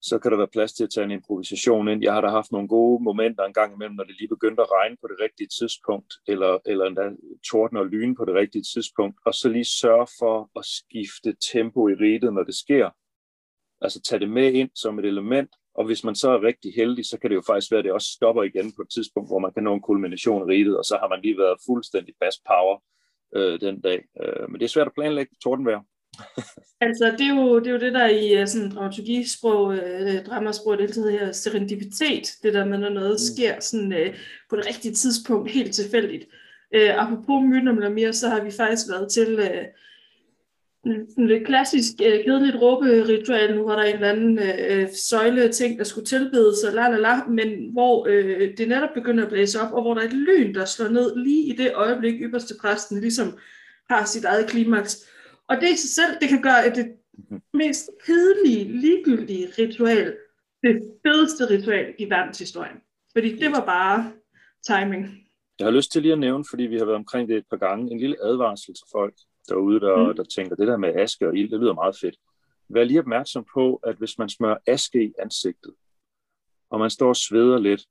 [0.00, 2.02] så kan der være plads til at tage en improvisation ind.
[2.02, 4.72] Jeg har da haft nogle gode momenter en gang imellem, når det lige begyndte at
[4.72, 7.10] regne på det rigtige tidspunkt, eller, eller endda
[7.50, 11.88] torden og lyn på det rigtige tidspunkt, og så lige sørge for at skifte tempo
[11.88, 12.90] i ridet, når det sker.
[13.80, 17.06] Altså tage det med ind som et element, og hvis man så er rigtig heldig,
[17.06, 19.38] så kan det jo faktisk være, at det også stopper igen på et tidspunkt, hvor
[19.38, 22.40] man kan nå en kulmination i ridet, og så har man lige været fuldstændig fast
[22.46, 22.82] power
[23.36, 24.04] øh, den dag.
[24.22, 25.80] Øh, men det er svært at planlægge tordenvejr
[26.80, 30.78] altså, det er, jo, det er jo det, der i øh, sådan dramaturgisprog, øh, dramasprog,
[30.78, 33.34] det hedder serendipitet, det der med, når noget mm.
[33.34, 34.14] sker sådan, øh,
[34.50, 36.24] på det rigtige tidspunkt, helt tilfældigt.
[36.74, 39.64] Øh, apropos myten om Lamir, så har vi faktisk været til øh,
[40.84, 45.78] sådan lidt klassisk, øh, kedeligt råberitual, nu var der en eller anden øh, søjle ting,
[45.78, 49.60] der skulle tilbedes, og la la la, men hvor øh, det netop begynder at blæse
[49.60, 52.54] op, og hvor der er et lyn, der slår ned lige i det øjeblik, ypperste
[52.60, 53.38] præsten ligesom
[53.90, 55.08] har sit eget klimaks.
[55.48, 57.42] Og det i sig selv, det kan gøre det mhm.
[57.54, 60.16] mest kedelige, ligegyldige ritual,
[60.62, 62.76] det fedeste ritual i verdenshistorien.
[63.12, 64.12] Fordi det var bare
[64.66, 65.28] timing.
[65.58, 67.56] Jeg har lyst til lige at nævne, fordi vi har været omkring det et par
[67.56, 69.14] gange, en lille advarsel til folk
[69.48, 70.16] derude, der, mm.
[70.16, 72.16] der tænker, det der med aske og ild, det lyder meget fedt.
[72.68, 75.74] Vær lige opmærksom på, at hvis man smører aske i ansigtet,
[76.70, 77.86] og man står og sveder lidt,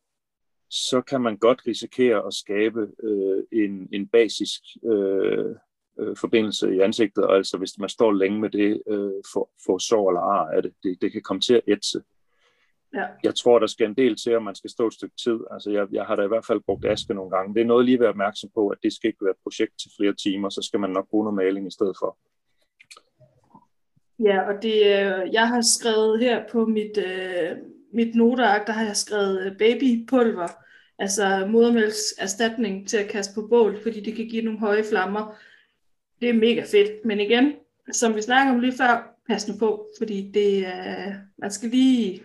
[0.70, 5.56] så kan man godt risikere at skabe øh, en, en basisk øh,
[6.00, 9.78] øh, forbindelse i ansigtet, og altså hvis man står længe med det, øh, får, får
[9.78, 12.02] sår eller ar af det, det, det kan komme til at ætse.
[12.94, 13.06] Ja.
[13.24, 15.40] Jeg tror, der skal en del til, om man skal stå et stykke tid.
[15.52, 17.54] Altså, jeg, jeg har da i hvert fald brugt aske nogle gange.
[17.54, 19.74] Det er noget lige at være opmærksom på, at det skal ikke være et projekt
[19.82, 22.18] til flere timer, så skal man nok bruge noget maling i stedet for.
[24.20, 27.58] Ja, og det, øh, jeg har skrevet her på mit, øh,
[27.94, 30.48] mit noteark, der har jeg skrevet øh, babypulver,
[31.00, 35.36] altså modermælks erstatning til at kaste på bål, fordi det kan give nogle høje flammer
[36.22, 37.06] det er mega fedt.
[37.06, 37.56] Men igen,
[37.92, 42.24] som vi snakker om lige før, pas nu på, fordi det er, man skal lige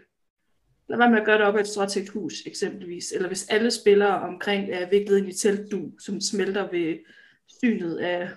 [0.89, 3.13] lad være med at gøre det op af et stråtægt hus, eksempelvis.
[3.13, 6.99] Eller hvis alle spillere omkring er viklet ind i teltdu, som smelter ved
[7.61, 8.29] synet af,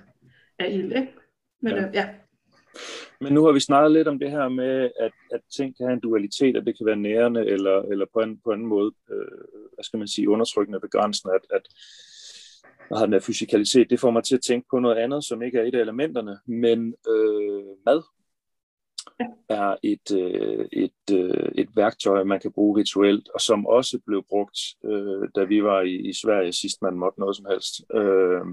[0.59, 1.13] af ild, ikke?
[1.61, 1.87] Men ja.
[1.87, 2.09] Øh, ja.
[3.21, 5.93] Men nu har vi snakket lidt om det her med, at, at ting kan have
[5.93, 9.37] en dualitet, at det kan være nærende, eller, eller på en på en måde, øh,
[9.73, 11.67] hvad skal man sige, undertrykkende begrænsende, at, at
[12.89, 15.41] og har den her fysikalitet, det får mig til at tænke på noget andet, som
[15.41, 18.01] ikke er et af elementerne, men øh, mad
[19.49, 24.23] er et, øh, et, øh, et værktøj, man kan bruge rituelt, og som også blev
[24.29, 27.81] brugt, øh, da vi var i, i Sverige sidst, man måtte noget som helst.
[27.93, 28.45] Øh,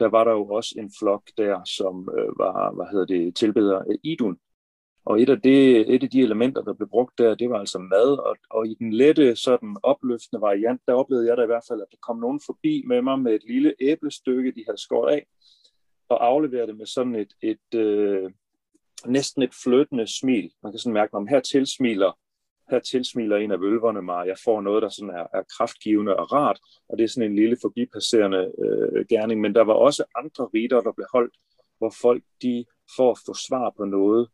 [0.00, 3.82] der var der jo også en flok der, som øh, var, hvad hedder det, tilbeder
[4.02, 4.38] Idun,
[5.04, 7.78] og et af, det, et af de elementer, der blev brugt der, det var altså
[7.78, 11.64] mad, og, og i den lette, sådan opløftende variant, der oplevede jeg da i hvert
[11.68, 15.12] fald, at der kom nogen forbi med mig med et lille æblestykke, de havde skåret
[15.12, 15.26] af,
[16.08, 18.30] og afleverede det med sådan et, et, øh,
[19.06, 20.52] næsten et fløtende smil.
[20.62, 22.12] Man kan sådan mærke, om her tilsmiler
[22.70, 26.32] her tilsmiler en af vølverne mig, jeg får noget, der sådan er, er kraftgivende og
[26.32, 26.58] rart,
[26.88, 29.40] og det er sådan en lille forbipasserende øh, gerning.
[29.40, 31.34] Men der var også andre riter, der blev holdt,
[31.78, 32.64] hvor folk de
[32.96, 34.28] for at få svar på noget,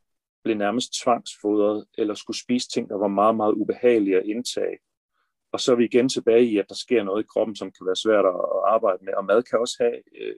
[0.47, 4.79] blev nærmest tvangsfodret, eller skulle spise ting, der var meget, meget ubehagelige at indtage.
[5.53, 7.87] Og så er vi igen tilbage i, at der sker noget i kroppen, som kan
[7.87, 8.41] være svært at
[8.75, 9.15] arbejde med.
[9.15, 10.35] Og mad kan også have øh,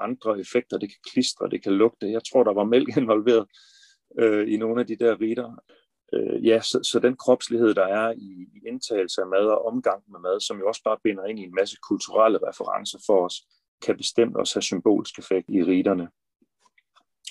[0.00, 0.78] andre effekter.
[0.78, 2.12] Det kan klistre, det kan lugte.
[2.12, 3.46] Jeg tror, der var mælk involveret
[4.18, 5.50] øh, i nogle af de der ritter.
[6.14, 10.02] Øh, ja, så, så den kropslighed, der er i, i indtagelse af mad og omgang
[10.12, 13.36] med mad, som jo også bare binder ind i en masse kulturelle referencer for os,
[13.84, 16.08] kan bestemt også have symbolsk effekt i riterne.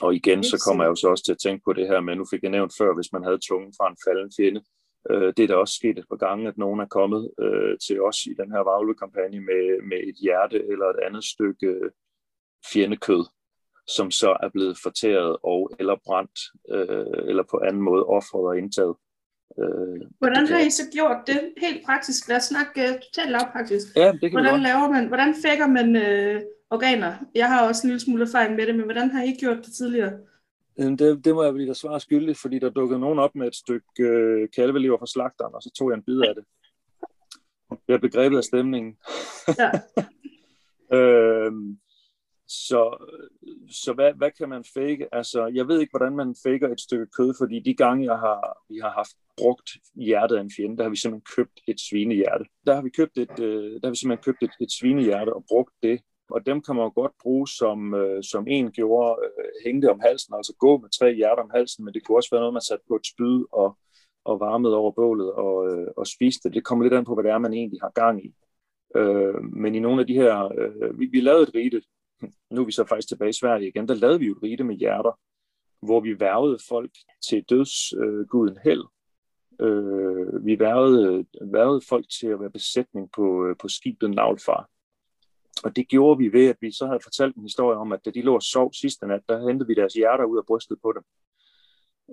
[0.01, 2.15] Og igen, så kommer jeg jo så også til at tænke på det her med,
[2.15, 4.61] nu fik jeg nævnt før, hvis man havde tungen fra en falden fjende.
[5.11, 8.01] Øh, det er da også sket et par gange, at nogen er kommet øh, til
[8.01, 11.91] os i den her Vavle-kampagne med, med et hjerte eller et andet stykke øh,
[12.71, 13.23] fjendekød,
[13.87, 16.39] som så er blevet fortæret og eller brændt,
[16.75, 18.95] øh, eller på anden måde offret og indtaget.
[19.59, 22.27] Øh, hvordan har I så gjort det helt praktisk?
[22.27, 23.87] Lad os snakke uh, totalt lavpraktisk.
[23.95, 26.41] Ja, det kan hvordan laver man, hvordan fækker man øh,
[26.73, 27.15] organer?
[27.35, 29.73] Jeg har også en lille smule erfaring med det, men hvordan har I gjort det
[29.73, 30.13] tidligere?
[30.77, 33.55] Det, det må jeg blive der svare skyldig, fordi der dukkede nogen op med et
[33.55, 36.45] stykke øh, kalveliver fra slagteren, og så tog jeg en bid af det.
[37.87, 38.97] Jeg er begrebet af stemningen.
[39.59, 39.71] Ja.
[40.97, 41.77] øhm,
[42.47, 42.97] så
[43.69, 45.07] så hvad, hvad kan man fake?
[45.11, 48.57] Altså, jeg ved ikke, hvordan man faker et stykke kød, fordi de gange, jeg har,
[48.69, 52.45] vi har haft brugt hjertet af en fjende, der har vi simpelthen købt et svinehjerte.
[52.65, 55.45] Der har vi købt et, øh, der har vi simpelthen købt et, et svinehjerte og
[55.47, 56.01] brugt det.
[56.33, 60.33] Og dem kan man godt bruge, som, øh, som en gjorde, øh, hængte om halsen,
[60.33, 62.85] altså gå med tre hjerter om halsen, men det kunne også være noget, man satte
[62.87, 63.77] på et spyd og,
[64.25, 66.55] og varmede over bålet og, øh, og spiste det.
[66.55, 68.29] Det kommer lidt an på, hvad det er, man egentlig har gang i.
[68.95, 71.81] Øh, men i nogle af de her, øh, vi, vi lavede et rite
[72.51, 74.63] nu er vi så faktisk tilbage i Sverige igen, der lavede vi jo et rite
[74.63, 75.19] med hjerter,
[75.85, 76.91] hvor vi værvede folk
[77.29, 78.83] til dødsguden øh, Hel.
[79.61, 84.69] Øh, vi værvede, værvede folk til at være besætning på, øh, på skibet Navlfar.
[85.63, 88.09] Og det gjorde vi ved, at vi så havde fortalt en historie om, at da
[88.09, 90.93] de lå og sov sidste nat, der hentede vi deres hjerter ud af brystet på
[90.95, 91.03] dem.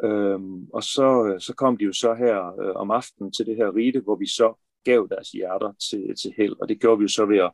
[0.04, 3.56] Øhm, og så, øh, så kom de jo så her øh, om aftenen til det
[3.56, 6.56] her rite, hvor vi så gav deres hjerter til, til held.
[6.60, 7.52] Og det gjorde vi jo så ved at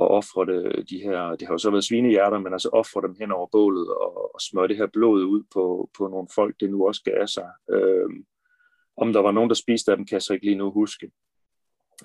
[0.00, 3.16] at ofre det, de her, det har jo så været svinehjerter, men altså ofre dem
[3.20, 6.70] hen over bålet og, og smøre det her blod ud på, på nogle folk, det
[6.70, 7.48] nu også gav sig.
[7.70, 8.24] Øhm,
[8.96, 11.10] om der var nogen, der spiste af dem, kan jeg så ikke lige nu huske.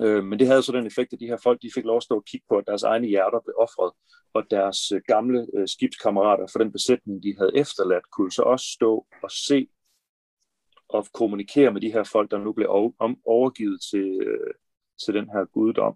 [0.02, 2.04] Øh, men det havde så den effekt, at de her folk, de fik lov at
[2.04, 3.92] stå og kigge på, at deres egne hjerter blev offret,
[4.34, 8.66] og deres øh, gamle øh, skibskammerater for den besætning, de havde efterladt, kunne så også
[8.66, 9.68] stå og se
[10.90, 12.68] og kommunikere med de her folk, der nu blev
[13.26, 14.54] overgivet til, øh,
[15.06, 15.96] til den her guddom.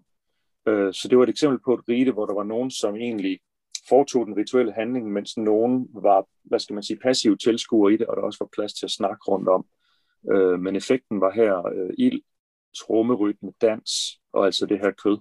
[0.66, 3.40] Øh, så det var et eksempel på et rite, hvor der var nogen, som egentlig
[3.88, 8.06] foretog den rituelle handling, mens nogen var, hvad skal man sige, passiv tilskuer i det,
[8.06, 9.66] og der også var plads til at snakke rundt om.
[10.32, 12.22] Øh, men effekten var her øh, ild,
[12.80, 13.90] trommerytme, dans
[14.32, 15.18] og altså det her kød.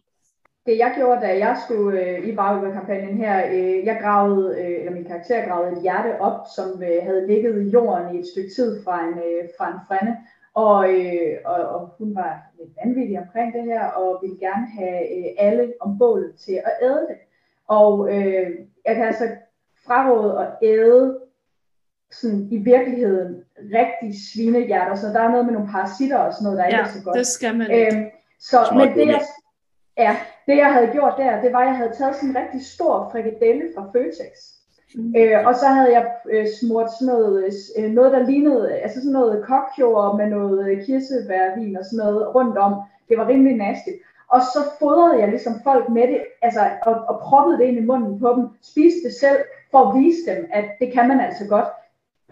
[0.66, 4.92] Det jeg gjorde, da jeg skulle øh, i Bagø-kampagnen her, øh, jeg gravede, øh, eller
[4.92, 8.50] min karakter gravede et hjerte op, som øh, havde ligget i jorden i et stykke
[8.56, 10.18] tid fra en, øh, fra en frænde.
[10.54, 15.02] Og, øh, og, og hun var lidt vanvittig omkring det her, og ville gerne have
[15.18, 17.18] øh, alle om bålet til at æde det.
[17.68, 18.52] Og øh,
[18.86, 19.30] jeg kan altså
[19.88, 21.20] fraråde at æde
[22.22, 26.58] sådan i virkeligheden rigtig svinehjerter, så der er noget med nogle parasitter og sådan noget,
[26.58, 27.18] der ja, ikke er så godt.
[27.18, 27.96] det skal man ikke.
[27.96, 28.06] Øhm,
[28.40, 29.22] så, men det jeg,
[29.98, 32.66] ja, det jeg havde gjort der, det var, at jeg havde taget sådan en rigtig
[32.66, 34.36] stor frikadelle fra Føtex,
[34.96, 35.14] Mm.
[35.18, 39.12] Øh, og så havde jeg øh, smurt sådan noget, øh, noget, der lignede, altså sådan
[39.12, 42.74] noget kokjord med noget øh, kirsebærvin og sådan noget rundt om.
[43.10, 43.90] Det var rimelig nasty.
[44.28, 47.86] Og så fodrede jeg ligesom folk med det, altså, og, og proppede det ind i
[47.86, 49.38] munden på dem, spiste det selv,
[49.72, 51.68] for at vise dem, at det kan man altså godt.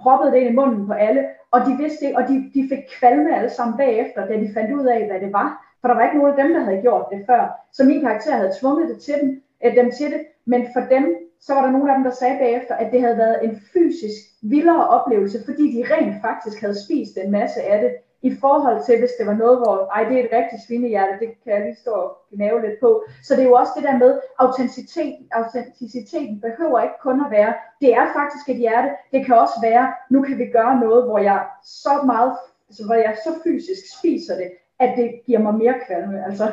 [0.02, 2.84] Proppede det ind i munden på alle, og de vidste det, og de, de fik
[3.00, 5.50] kvalme alle sammen bagefter, da de fandt ud af, hvad det var.
[5.82, 7.44] For der var ikke nogen af dem, der havde gjort det før.
[7.74, 11.06] Så min karakter havde tvunget det til dem, øh, dem til det, men for dem,
[11.42, 14.20] så var der nogle af dem, der sagde bagefter, at det havde været en fysisk
[14.42, 19.00] vildere oplevelse, fordi de rent faktisk havde spist en masse af det, i forhold til,
[19.00, 21.76] hvis det var noget, hvor, ej, det er et rigtigt svinehjerte, det kan jeg lige
[21.76, 23.04] stå og gnave lidt på.
[23.24, 27.54] Så det er jo også det der med, autenticiteten, autenticiteten behøver ikke kun at være,
[27.82, 31.20] det er faktisk et hjerte, det kan også være, nu kan vi gøre noget, hvor
[31.20, 32.34] jeg så meget,
[32.70, 36.26] altså, hvor jeg så fysisk spiser det, at det giver mig mere kvalme.
[36.26, 36.46] Altså,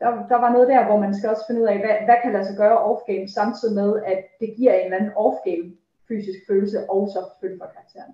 [0.00, 2.32] der, der var noget der, hvor man skal også finde ud af, hvad, hvad kan
[2.32, 5.68] lade sig gøre off-game, samtidig med, at det giver en eller anden off-game
[6.08, 8.12] fysisk følelse, og så selvfølgelig for karakteren.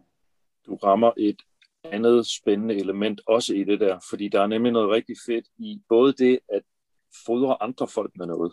[0.67, 1.41] Du rammer et
[1.85, 5.81] andet spændende element også i det der, fordi der er nemlig noget rigtig fedt i
[5.89, 6.63] både det at
[7.27, 8.53] fodre andre folk med noget.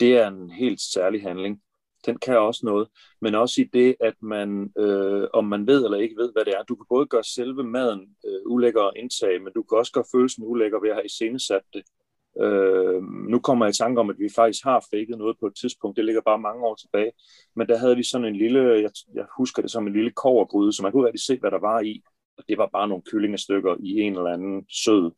[0.00, 1.62] Det er en helt særlig handling.
[2.06, 2.88] Den kan også noget,
[3.20, 6.54] men også i det, at man, øh, om man ved eller ikke ved, hvad det
[6.58, 6.62] er.
[6.62, 10.04] Du kan både gøre selve maden øh, ulækker at indtage, men du kan også gøre
[10.12, 11.82] følelsen ulækker ved at have iscenesat det.
[12.40, 15.54] Øh, nu kommer jeg i tanke om, at vi faktisk har faked noget på et
[15.60, 15.96] tidspunkt.
[15.96, 17.12] Det ligger bare mange år tilbage.
[17.56, 20.72] Men der havde vi sådan en lille, jeg, jeg husker det som en lille kovergryde,
[20.72, 22.02] så man kunne rigtig se, hvad der var i.
[22.38, 25.10] Og det var bare nogle kyllingestykker i en eller anden sød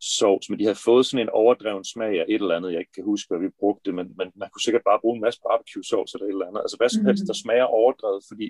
[0.00, 2.92] sovs, men de havde fået sådan en overdreven smag af et eller andet, jeg ikke
[2.92, 5.84] kan huske, hvad vi brugte, men, men man kunne sikkert bare bruge en masse barbecue
[5.84, 6.60] sovs eller et eller andet.
[6.60, 8.46] Altså hvad som helst, der smager overdrevet, fordi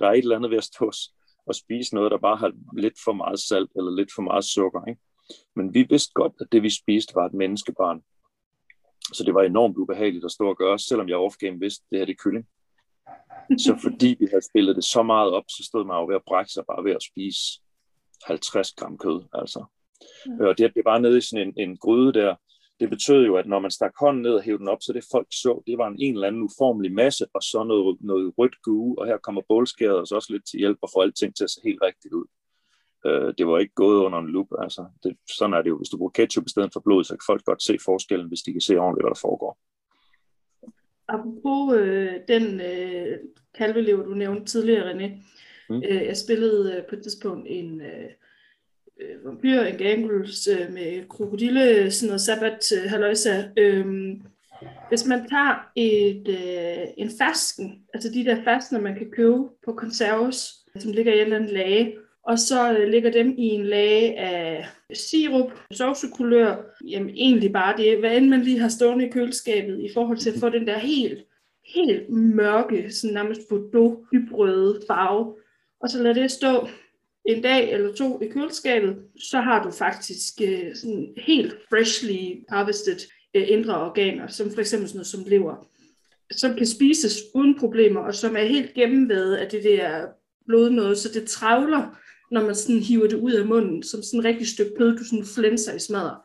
[0.00, 0.92] der er et eller andet ved at stå
[1.46, 4.84] og spise noget, der bare har lidt for meget salt eller lidt for meget sukker.
[4.90, 5.00] Ikke?
[5.56, 8.02] Men vi vidste godt, at det vi spiste var et menneskebarn.
[9.12, 11.98] Så det var enormt ubehageligt at stå og gøre, selvom jeg off-game vidste, at det
[11.98, 12.46] her det er kylling.
[13.58, 16.26] Så fordi vi havde spillet det så meget op, så stod man jo ved at
[16.26, 17.60] brække sig bare ved at spise
[18.24, 19.22] 50 gram kød.
[19.32, 19.64] Altså.
[20.26, 20.40] Mm.
[20.40, 22.34] Og det, det var nede i sådan en, en gryde der,
[22.80, 25.04] det betød jo, at når man stak hånden ned og hævde den op, så det
[25.12, 28.62] folk så, det var en, en eller anden uformelig masse, og så noget, noget rødt
[28.62, 31.50] gue, og her kommer bålskæret os også lidt til hjælp og få alting til at
[31.50, 32.24] se helt rigtigt ud.
[33.06, 34.84] Øh, det var ikke gået under en lup, altså.
[35.02, 35.76] Det, sådan er det jo.
[35.76, 38.40] Hvis du bruger ketchup i stedet for blod, så kan folk godt se forskellen, hvis
[38.40, 39.58] de kan se ordentligt, hvad der foregår.
[41.08, 43.18] Apropos øh, den øh,
[43.54, 45.08] kalvelever, du nævnte tidligere, René.
[45.70, 45.82] Mm.
[45.88, 48.10] Øh, jeg spillede øh, på et tidspunkt en øh,
[49.00, 53.42] øh, vampyr, en gangrels øh, med krokodille, sådan noget sabbat øh, haløjsa.
[53.56, 53.86] Øh,
[54.88, 59.72] hvis man tager et, øh, en fasken, altså de der fastener, man kan købe på
[59.72, 63.66] konserves, som ligger i en eller anden lage, og så øh, ligger dem i en
[63.66, 66.56] lage af sirup, sovsekulør,
[66.88, 70.30] jamen egentlig bare det, hvad end man lige har stående i køleskabet, i forhold til
[70.30, 71.24] at få den der helt,
[71.74, 75.34] helt mørke, sådan nærmest bordeaux hybrøde farve,
[75.80, 76.68] og så lad det stå
[77.24, 78.96] en dag eller to i køleskabet,
[79.30, 82.96] så har du faktisk øh, sådan helt freshly harvested
[83.34, 85.66] øh, indre organer, som for eksempel sådan noget som lever,
[86.30, 90.06] som kan spises uden problemer, og som er helt gennemvædet af det der
[90.46, 91.98] blod noget, så det travler,
[92.30, 95.04] når man sådan hiver det ud af munden, som sådan et rigtigt stykke kød, du
[95.04, 96.16] sådan flænser i smadret.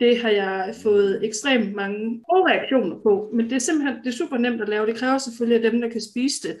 [0.00, 4.16] Det har jeg fået ekstremt mange gode reaktioner på, men det er simpelthen det er
[4.16, 4.86] super nemt at lave.
[4.86, 6.56] Det kræver selvfølgelig, at dem, der kan spise det,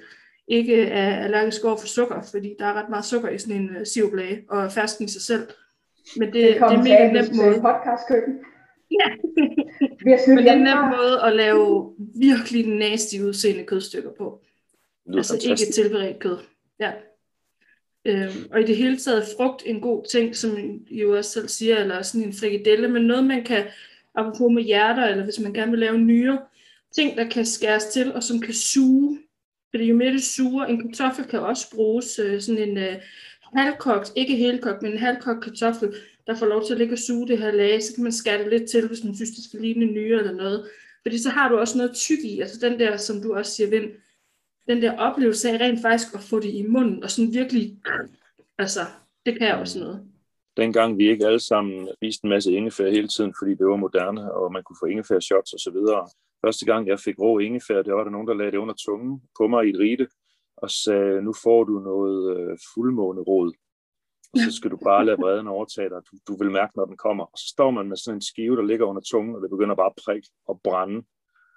[0.48, 3.70] ikke er allergisk over for sukker, fordi der er ret meget sukker i sådan en
[3.70, 5.42] uh, siruplage, og fersken i sig selv.
[6.16, 7.60] Men det, det, det er mega nem måde.
[7.60, 8.38] Podcastkøkken.
[8.90, 9.08] Ja,
[10.26, 14.40] men det er en nem måde at lave virkelig nasty udseende kødstykker på.
[15.14, 15.62] Altså fantastisk.
[15.62, 16.38] ikke tilberedt kød.
[16.80, 16.92] Ja.
[18.06, 21.48] Øhm, og i det hele taget frugt en god ting, som I jo også selv
[21.48, 23.64] siger, eller sådan en frikadelle, men noget man kan,
[24.14, 26.38] apropos med hjerter, eller hvis man gerne vil lave nyere,
[26.94, 29.18] ting der kan skæres til, og som kan suge.
[29.70, 32.94] Fordi jo mere det suger, en kartoffel kan også bruges, øh, sådan en øh,
[33.56, 35.94] halvkogt, ikke helkogt, men en halvkogt kartoffel,
[36.26, 38.38] der får lov til at ligge og suge det her lag, så kan man skære
[38.38, 40.68] det lidt til, hvis man synes, det skal ligne en nyere eller noget.
[41.02, 43.70] Fordi så har du også noget tyk i, altså den der, som du også siger,
[43.70, 43.90] Vind,
[44.68, 47.78] den der oplevelse af rent faktisk at få det i munden, og sådan virkelig,
[48.58, 48.80] altså,
[49.26, 50.08] det kan også noget.
[50.56, 54.32] Dengang vi ikke alle sammen viste en masse ingefær hele tiden, fordi det var moderne,
[54.34, 56.08] og man kunne få ingefær shots og så videre.
[56.44, 59.22] Første gang jeg fik rå ingefær, det var der nogen, der lagde det under tungen
[59.38, 60.08] på mig i et rite,
[60.56, 63.52] og sagde, nu får du noget øh, fuldmåneråd,
[64.32, 66.00] og så skal du bare lade vreden overtage dig.
[66.10, 67.24] Du, du vil mærke, når den kommer.
[67.24, 69.74] Og så står man med sådan en skive, der ligger under tungen, og det begynder
[69.74, 70.98] bare at prikke og brænde.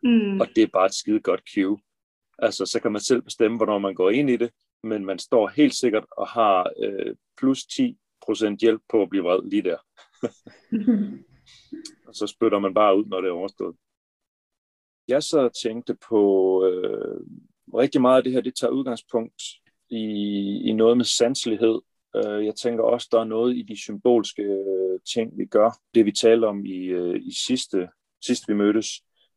[0.04, 0.40] Mm.
[0.42, 1.80] Og det er bare et skide godt cue.
[2.42, 4.52] Altså, så kan man selv bestemme, hvornår man går ind i det,
[4.84, 9.50] men man står helt sikkert og har øh, plus 10% hjælp på at blive vred
[9.50, 9.78] lige der.
[12.08, 13.76] og så spytter man bare ud, når det er overstået.
[15.08, 16.22] Jeg så tænkte på
[16.66, 17.22] øh,
[17.74, 19.44] rigtig meget af det her, det tager udgangspunkt
[19.90, 20.04] i,
[20.70, 21.82] i noget med sanselighed.
[22.16, 25.72] Øh, jeg tænker også, der er noget i de symbolske øh, ting, vi gør.
[25.96, 27.90] Det vi talte om i, øh, i sidste,
[28.26, 28.88] sidst vi mødtes,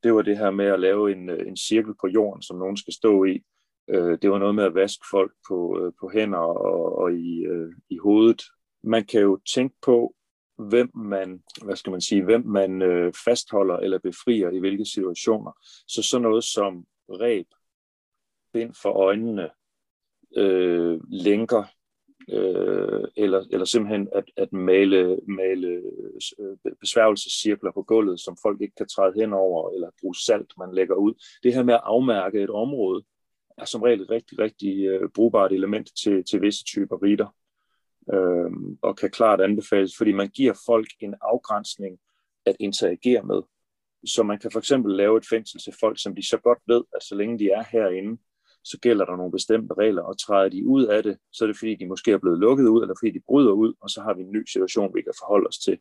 [0.03, 2.77] det var det her med at lave en, øh, en cirkel på jorden, som nogen
[2.77, 3.43] skal stå i.
[3.91, 7.47] Øh, det var noget med at vaske folk på, øh, på hænder og, og i,
[7.91, 8.43] i hovedet.
[8.83, 10.15] Man kan jo tænke på,
[10.59, 15.53] hvem man, hvad skal man sige, hvem man øh, fastholder eller befrier i hvilke situationer.
[15.87, 17.47] Så sådan noget som ræb,
[18.53, 19.51] bind for øjnene,
[20.37, 21.65] øh, lænker,
[22.29, 25.69] øh, eller, eller simpelthen at, at male, male
[26.39, 30.75] øh, besværgelsescirkler på gulvet, som folk ikke kan træde hen over, eller bruge salt, man
[30.75, 31.15] lægger ud.
[31.43, 33.05] Det her med at afmærke et område,
[33.59, 37.35] er som regel et rigtig, rigtig øh, brugbart element til, til visse typer ritter,
[38.13, 38.51] øh,
[38.83, 41.99] og kan klart anbefales, fordi man giver folk en afgrænsning
[42.47, 43.43] at interagere med.
[44.07, 46.83] Så man kan for eksempel lave et fængsel til folk, som de så godt ved,
[46.97, 48.19] at så længe de er herinde,
[48.65, 51.59] så gælder der nogle bestemte regler, og træder de ud af det, så er det
[51.59, 54.15] fordi, de måske er blevet lukket ud, eller fordi de bryder ud, og så har
[54.15, 55.79] vi en ny situation, vi kan forholde os til.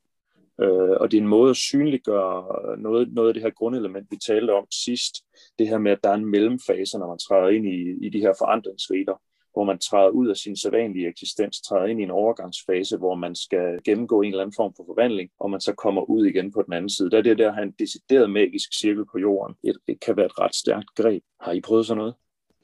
[0.61, 2.37] Øh, og det er en måde at synliggøre
[2.71, 5.13] øh, noget, noget af det her grundelement, vi talte om sidst.
[5.59, 8.19] Det her med, at der er en mellemfase, når man træder ind i, i de
[8.19, 9.21] her forandringsrider,
[9.53, 13.35] hvor man træder ud af sin sædvanlige eksistens, træder ind i en overgangsfase, hvor man
[13.35, 16.61] skal gennemgå en eller anden form for forvandling, og man så kommer ud igen på
[16.61, 17.11] den anden side.
[17.11, 19.55] Der er det der at have en decideret magisk cirkel på jorden.
[19.87, 21.23] Det kan være et ret stærkt greb.
[21.41, 22.13] Har I prøvet sådan noget?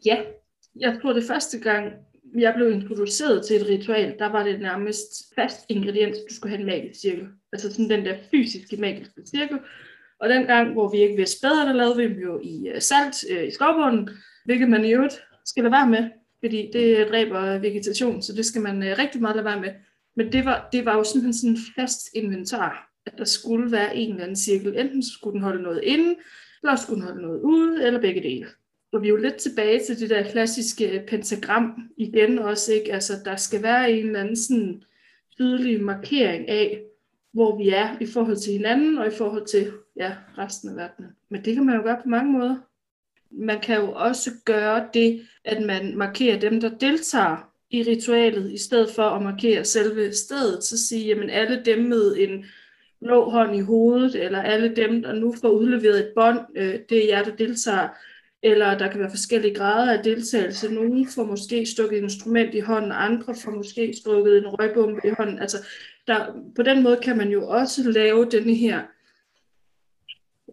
[0.05, 0.17] Ja,
[0.79, 1.93] jeg tror det første gang,
[2.37, 6.59] jeg blev introduceret til et ritual, der var det nærmest fast ingrediens, du skulle have
[6.59, 7.27] en magisk cirkel.
[7.53, 9.59] Altså sådan den der fysiske magiske cirkel.
[10.19, 12.81] Og den gang, hvor vi ikke vidste bedre, der lavede vi dem jo i øh,
[12.81, 14.09] salt øh, i skovbunden,
[14.45, 18.61] hvilket man i øvrigt skal lade være med, fordi det dræber vegetation, så det skal
[18.61, 19.69] man øh, rigtig meget lade være med.
[20.15, 23.95] Men det var, det var jo simpelthen sådan en fast inventar, at der skulle være
[23.95, 24.79] en eller anden cirkel.
[24.79, 26.15] Enten skulle den holde noget inde,
[26.63, 28.47] eller skulle den holde noget ude, eller begge dele
[28.91, 32.93] går vi jo lidt tilbage til det der klassiske pentagram igen også, ikke?
[32.93, 34.83] Altså, der skal være en eller anden sådan
[35.37, 36.81] tydelig markering af,
[37.33, 41.11] hvor vi er i forhold til hinanden og i forhold til ja, resten af verdenen.
[41.29, 42.55] Men det kan man jo gøre på mange måder.
[43.31, 48.57] Man kan jo også gøre det, at man markerer dem, der deltager i ritualet, i
[48.57, 52.45] stedet for at markere selve stedet, så sige, jamen alle dem med en
[53.01, 57.03] blå hånd i hovedet, eller alle dem, der nu får udleveret et bånd, øh, det
[57.03, 57.87] er jer, der deltager,
[58.43, 60.73] eller der kan være forskellige grader af deltagelse.
[60.73, 65.09] Nogle får måske stukket et instrument i hånden, andre får måske stukket en røgbombe i
[65.17, 65.39] hånden.
[65.39, 65.57] Altså,
[66.07, 68.81] der, på den måde kan man jo også lave denne her,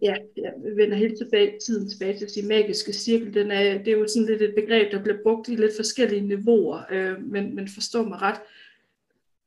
[0.01, 3.33] ja, jeg vender helt tilbage, tiden tilbage til de magiske cirkel.
[3.33, 6.21] Den er, det er jo sådan lidt et begreb, der bliver brugt i lidt forskellige
[6.21, 8.39] niveauer, øh, men, men forstår mig ret.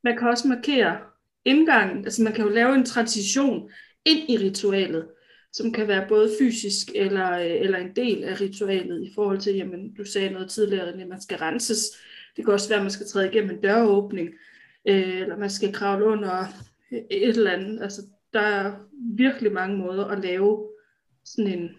[0.03, 0.97] Man kan også markere
[1.45, 3.71] indgangen, altså man kan jo lave en transition
[4.05, 5.07] ind i ritualet
[5.53, 9.55] som kan være både fysisk eller, øh, eller en del af ritualet i forhold til,
[9.55, 11.81] jamen du sagde noget tidligere, at man skal renses.
[12.35, 14.29] Det kan også være, at man skal træde igennem en døråbning,
[14.87, 16.45] øh, eller man skal kravle under
[16.91, 17.81] øh, et eller andet.
[17.81, 18.01] Altså,
[18.33, 18.73] der er
[19.17, 20.69] virkelig mange måder at lave
[21.25, 21.69] sådan en,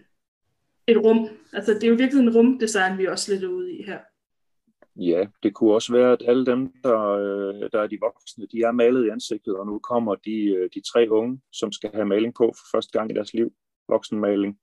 [0.87, 1.29] et rum.
[1.53, 3.99] Altså, det er jo virkelig en rumdesign, vi er også lidt ude i her.
[4.95, 8.61] Ja, det kunne også være, at alle dem, der, øh, der er de voksne, de
[8.61, 12.33] er malet i ansigtet, og nu kommer de, de tre unge, som skal have maling
[12.33, 13.53] på for første gang i deres liv,
[13.91, 14.59] voksenmaling.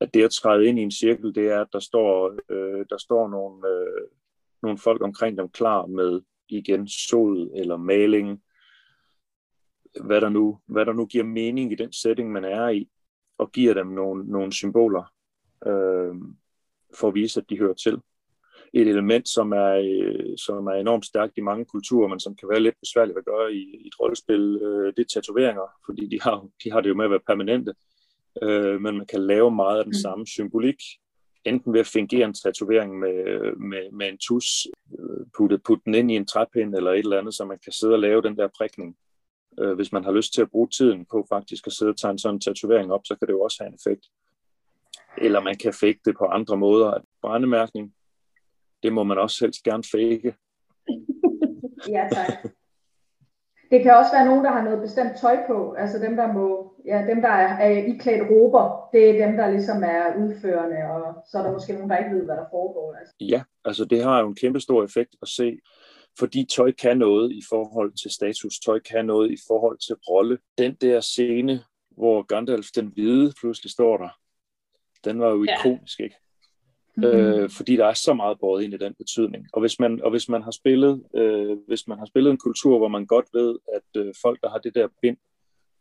[0.00, 2.98] At det at træde ind i en cirkel, det er, at der står, øh, der
[2.98, 4.08] står nogle, øh,
[4.62, 8.42] nogle folk omkring dem klar med igen sod eller maling,
[10.04, 12.88] hvad der, nu, hvad der nu giver mening i den setting, man er i,
[13.38, 15.12] og giver dem nogle, nogle symboler
[15.66, 16.14] øh,
[16.94, 18.00] for at vise, at de hører til
[18.72, 22.48] et element, som er, øh, som er enormt stærkt i mange kulturer, men som kan
[22.48, 26.20] være lidt besværligt at gøre i, i et rollespil, øh, det er tatoveringer, fordi de
[26.22, 27.93] har, de har det jo med at være permanente, øh,
[28.80, 30.02] men man kan lave meget af den mm.
[30.02, 30.76] samme symbolik,
[31.44, 34.66] enten ved at fingere en tatovering med, med, med en tus,
[34.98, 37.72] øh, putte, putte den ind i en træpind eller et eller andet, så man kan
[37.72, 38.96] sidde og lave den der prikning.
[39.60, 42.18] Øh, hvis man har lyst til at bruge tiden på faktisk at sidde og tegne
[42.18, 44.06] sådan en tatovering op, så kan det jo også have en effekt.
[45.18, 46.98] Eller man kan fake det på andre måder.
[47.22, 47.94] Brændemærkning,
[48.82, 50.34] det må man også helst gerne fake.
[51.94, 52.52] ja, tak.
[53.74, 55.72] Det kan også være nogen, der har noget bestemt tøj på.
[55.72, 59.50] Altså dem, der, må, ja, dem, der er, er iklædt råber, det er dem, der
[59.50, 62.94] ligesom er udførende, og så er der måske nogen, der ikke ved, hvad der foregår.
[62.98, 63.14] Altså.
[63.20, 65.58] Ja, altså det har jo en kæmpe stor effekt at se,
[66.18, 70.38] fordi tøj kan noget i forhold til status, tøj kan noget i forhold til rolle.
[70.58, 71.60] Den der scene,
[71.90, 74.18] hvor Gandalf den hvide pludselig står der,
[75.04, 76.04] den var jo ikonisk, ja.
[76.04, 76.16] ikke?
[76.96, 77.04] Mm.
[77.04, 79.46] Øh, fordi der er så meget båret ind i den betydning.
[79.52, 82.78] Og hvis man, og hvis man har spillet, øh, hvis man har spillet en kultur,
[82.78, 85.16] hvor man godt ved, at øh, folk, der har det der bind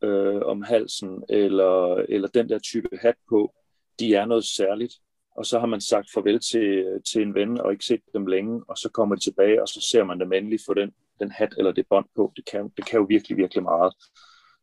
[0.04, 3.54] øh, om halsen, eller, eller den der type hat på,
[4.00, 4.94] de er noget særligt.
[5.38, 8.64] Og så har man sagt farvel til, til en ven, og ikke set dem længe,
[8.68, 11.54] og så kommer de tilbage, og så ser man dem endelig få den, den hat
[11.58, 12.34] eller det bånd på.
[12.36, 13.94] Det kan, det kan jo virkelig, virkelig meget.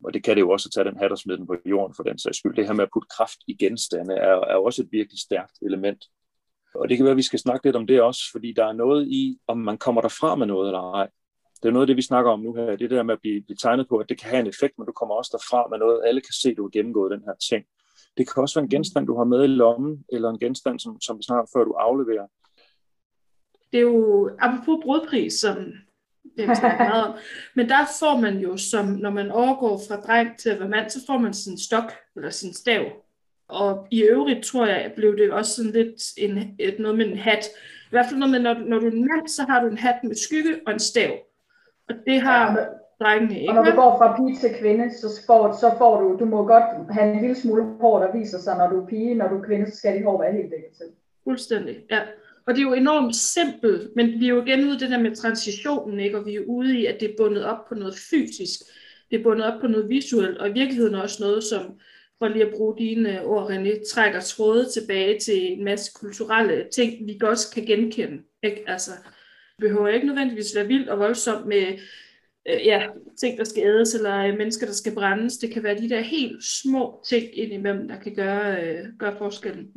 [0.03, 1.95] Og det kan det jo også at tage den hat og smide den på jorden
[1.95, 2.55] for den sags skyld.
[2.55, 6.05] Det her med at putte kraft i genstande er, er også et virkelig stærkt element
[6.75, 8.73] og det kan være, at vi skal snakke lidt om det også, fordi der er
[8.73, 11.07] noget i, om man kommer derfra med noget eller ej.
[11.61, 12.75] Det er noget af det, vi snakker om nu her.
[12.75, 14.85] Det der med at blive, blive tegnet på, at det kan have en effekt, men
[14.85, 16.01] du kommer også derfra med noget.
[16.05, 17.65] Alle kan se, at du har gennemgået den her ting.
[18.17, 21.01] Det kan også være en genstand, du har med i lommen, eller en genstand, som,
[21.01, 22.27] som vi snakker før du afleverer.
[23.71, 25.55] Det er jo, apropos brudpris, som
[26.37, 27.13] det er meget om,
[27.55, 30.89] men der får man jo, som når man overgår fra dreng til at være mand,
[30.89, 32.83] så får man sin stok, eller sin stav,
[33.51, 37.17] og i øvrigt tror jeg, blev det også sådan lidt en, et, noget med en
[37.17, 37.45] hat.
[37.85, 39.77] I hvert fald noget med, når, når du er en mand, så har du en
[39.77, 41.11] hat med skygge og en stav.
[41.89, 42.65] Og det har ja,
[43.03, 43.49] drengene ikke.
[43.49, 46.45] Og når du går fra pige til kvinde, så får, så får du, du må
[46.45, 49.15] godt have en lille smule hår, der viser sig, når du er pige.
[49.15, 50.85] Når du er kvinde, så skal dit hår være helt dækket til.
[51.23, 51.99] Fuldstændig, ja.
[52.47, 55.15] Og det er jo enormt simpelt, men vi er jo igen ude det der med
[55.15, 56.17] transitionen, ikke?
[56.17, 58.59] og vi er ude i, at det er bundet op på noget fysisk.
[59.11, 61.61] det er bundet op på noget visuelt, og i virkeligheden også noget, som,
[62.21, 67.07] for lige at bruge dine ord, René, trækker tråde tilbage til en masse kulturelle ting,
[67.07, 68.23] vi også kan genkende.
[68.43, 68.63] Ikke?
[68.67, 68.91] Altså,
[69.59, 71.65] behøver ikke nødvendigvis være vildt og voldsomt med
[72.49, 72.87] øh, ja,
[73.19, 75.37] ting, der skal ædes, eller øh, mennesker, der skal brændes.
[75.37, 79.71] Det kan være de der helt små ting indimellem, der kan gøre, øh, gøre forskellen.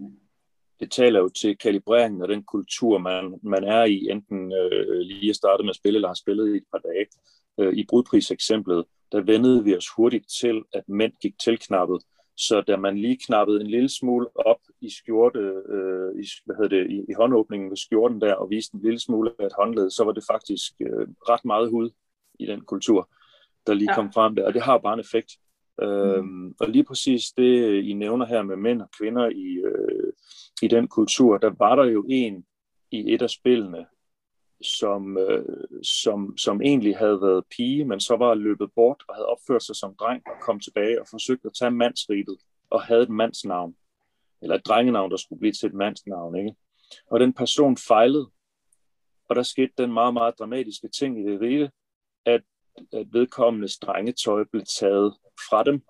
[0.80, 5.30] Det taler jo til kalibreringen af den kultur, man, man er i, enten øh, lige
[5.30, 7.06] at starte med at spille, eller har spillet i et par dage.
[7.60, 12.02] Øh, I brudpriseksemplet, der vendede vi os hurtigt til, at mænd gik tilknappet.
[12.36, 16.76] Så da man lige knappede en lille smule op i skjorte, øh, i, hvad hedder
[16.76, 19.90] det, i, i håndåbningen ved skjorten der, og viste en lille smule af et håndled,
[19.90, 21.90] så var det faktisk øh, ret meget hud
[22.38, 23.08] i den kultur,
[23.66, 23.94] der lige ja.
[23.94, 24.46] kom frem der.
[24.46, 25.32] Og det har bare en effekt.
[25.78, 25.84] Mm.
[25.84, 30.12] Øhm, og lige præcis det, I nævner her med mænd og kvinder i, øh,
[30.62, 32.44] i den kultur, der var der jo en
[32.90, 33.86] i et af spillene,
[34.64, 35.44] som, øh,
[35.82, 39.76] som, som egentlig havde været pige, men så var løbet bort og havde opført sig
[39.76, 42.38] som dreng og kom tilbage og forsøgte at tage mandsriget
[42.70, 43.76] og havde et mandsnavn,
[44.42, 46.36] eller et drengenavn, der skulle blive til et mandsnavn.
[46.36, 46.54] Ikke?
[47.10, 48.30] Og den person fejlede,
[49.28, 51.70] og der skete den meget, meget dramatiske ting i det rige,
[52.24, 52.42] at,
[52.92, 55.14] at vedkommende drengetøj blev taget
[55.50, 55.82] fra dem,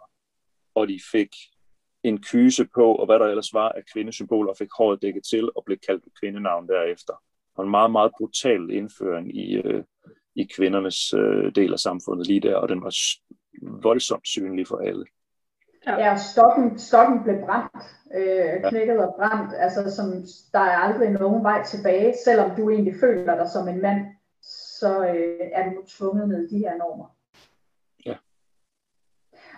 [0.75, 1.29] og de fik
[2.03, 5.65] en kyse på, og hvad der ellers var af kvindesymboler, fik håret dækket til og
[5.65, 7.23] blev kaldt et kvindenavn derefter
[7.55, 9.85] og en meget, meget brutal indføring i, øh,
[10.35, 12.95] i kvindernes øh, del af samfundet lige der, og den var
[13.83, 15.05] voldsomt synlig for alle.
[15.87, 17.85] Ja, ja stokken, stokken blev brændt,
[18.15, 20.07] øh, knækket og brændt, altså som,
[20.53, 24.07] der er aldrig nogen vej tilbage, selvom du egentlig føler dig som en mand,
[24.81, 27.07] så øh, er du tvunget ned de her normer.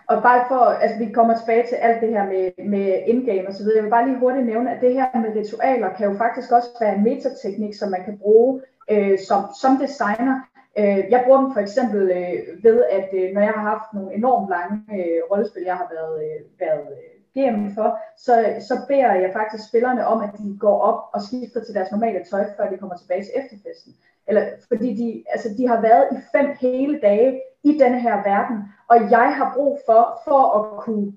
[0.09, 3.55] Og bare for, altså vi kommer tilbage til alt det her med, med indgame og
[3.55, 6.19] så videre, jeg vil bare lige hurtigt nævne, at det her med ritualer kan jo
[6.19, 10.41] faktisk også være en metateknik, som man kan bruge øh, som, som designer.
[10.79, 14.15] Øh, jeg bruger den for eksempel øh, ved, at øh, når jeg har haft nogle
[14.15, 18.33] enormt lange øh, rollespil, jeg har været, øh, været øh, GM for, så,
[18.69, 22.25] så beder jeg faktisk spillerne om, at de går op og skifter til deres normale
[22.31, 23.95] tøj, før de kommer tilbage til efterfesten.
[24.27, 28.57] Eller, fordi de, altså, de har været i fem hele dage i denne her verden,
[28.89, 31.13] og jeg har brug for, for at kunne,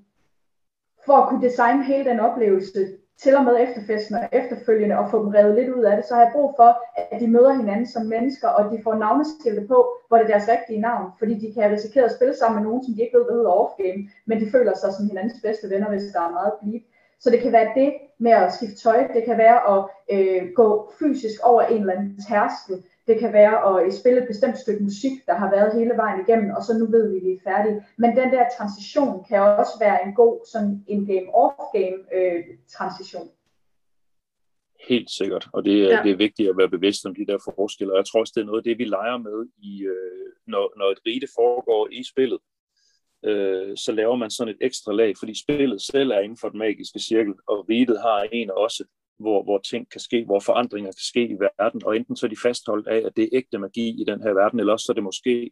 [1.06, 5.24] for at kunne designe hele den oplevelse, til og med efterfesten og efterfølgende, og få
[5.24, 6.70] dem revet lidt ud af det, så har jeg brug for,
[7.12, 10.48] at de møder hinanden som mennesker, og de får navneskilte på, hvor det er deres
[10.48, 13.24] rigtige navn, fordi de kan risikere at spille sammen med nogen, som de ikke ved,
[13.24, 16.52] hvad hedder off-game, men de føler sig som hinandens bedste venner, hvis der er meget
[16.62, 16.80] bleed.
[17.20, 19.80] Så det kan være det med at skifte tøj, det kan være at
[20.14, 24.58] øh, gå fysisk over en eller anden tærskel, det kan være at spille et bestemt
[24.58, 27.32] stykke musik, der har været hele vejen igennem, og så nu ved vi, at vi
[27.32, 27.78] er færdige.
[28.02, 32.40] Men den der transition kan også være en god sådan en game-off-game øh,
[32.76, 33.28] transition.
[34.88, 36.00] Helt sikkert, og det, ja.
[36.04, 38.42] det er vigtigt at være bevidst om de der forskelle, og jeg tror også, det
[38.42, 39.38] er noget af det, vi leger med,
[39.70, 42.40] i, øh, når, når et rite foregår i spillet.
[43.24, 46.58] Øh, så laver man sådan et ekstra lag, fordi spillet selv er inden for den
[46.58, 48.84] magiske cirkel, og ritet har en også
[49.20, 52.30] hvor, hvor ting kan ske, hvor forandringer kan ske i verden, og enten så er
[52.30, 54.92] de fastholdt af, at det er ægte magi i den her verden, eller også så
[54.92, 55.50] er det måske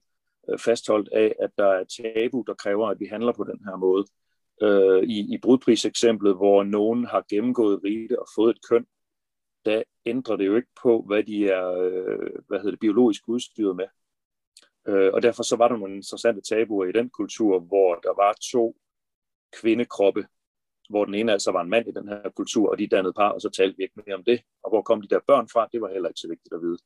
[0.50, 3.76] øh, fastholdt af, at der er tabu, der kræver, at vi handler på den her
[3.76, 4.04] måde.
[4.62, 8.86] Øh, I i brudpriseksemplet, hvor nogen har gennemgået rite og fået et køn,
[9.64, 13.76] der ændrer det jo ikke på, hvad de er øh, hvad hedder det, biologisk udstyret
[13.76, 13.86] med.
[14.88, 18.36] Øh, og derfor så var der nogle interessante tabuer i den kultur, hvor der var
[18.52, 18.76] to
[19.60, 20.26] kvindekroppe,
[20.88, 23.28] hvor den ene altså var en mand i den her kultur, og de dannede par,
[23.28, 24.40] og så talte vi ikke mere om det.
[24.62, 26.78] Og hvor kom de der børn fra, det var heller ikke så vigtigt at vide.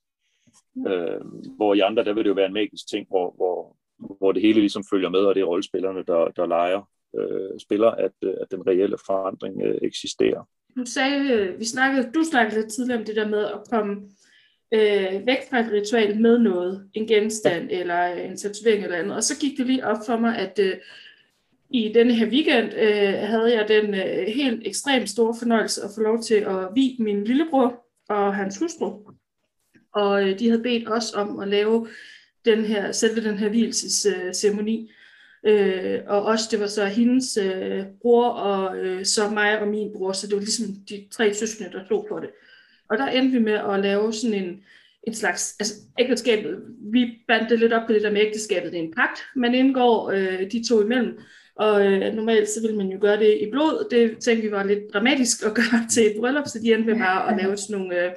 [0.89, 1.21] Øh,
[1.57, 3.77] hvor i andre, der vil det jo være en magisk ting, hvor, hvor,
[4.19, 6.89] hvor det hele ligesom følger med, og det er rollespillerne, der, der leger
[7.19, 10.49] øh, spiller, at, at den reelle forandring øh, eksisterer.
[10.77, 13.93] Du sagde, øh, vi snakkede, du snakkede lidt tidligere om det der med at komme
[14.75, 17.81] øh, væk fra et ritual med noget, en genstand ja.
[17.81, 20.77] eller en tatovering eller andet, og så gik det lige op for mig, at øh,
[21.73, 26.01] i denne her weekend øh, havde jeg den øh, helt ekstremt store fornøjelse at få
[26.01, 28.99] lov til at vi min lillebror og hans hustru.
[29.95, 31.89] Og øh, de havde bedt os om at lave
[32.45, 34.91] den her, selve den her hvilesesceremoni.
[35.47, 39.93] Øh, og også det var så hendes øh, bror og øh, så mig og min
[39.93, 42.31] bror, så det var ligesom de tre søskende, der stod for det.
[42.91, 44.65] Og der endte vi med at lave sådan en,
[45.07, 46.63] en slags, altså ægteskabet,
[46.93, 49.55] vi bandt det lidt op på det der med ægteskabet, det er en pagt, man
[49.55, 51.19] indgår øh, de to imellem,
[51.63, 53.87] og øh, normalt så ville man jo gøre det i blod.
[53.91, 56.99] Det tænkte vi var lidt dramatisk at gøre til et bryllup, så de endte med
[56.99, 58.13] bare at lave sådan nogle øh,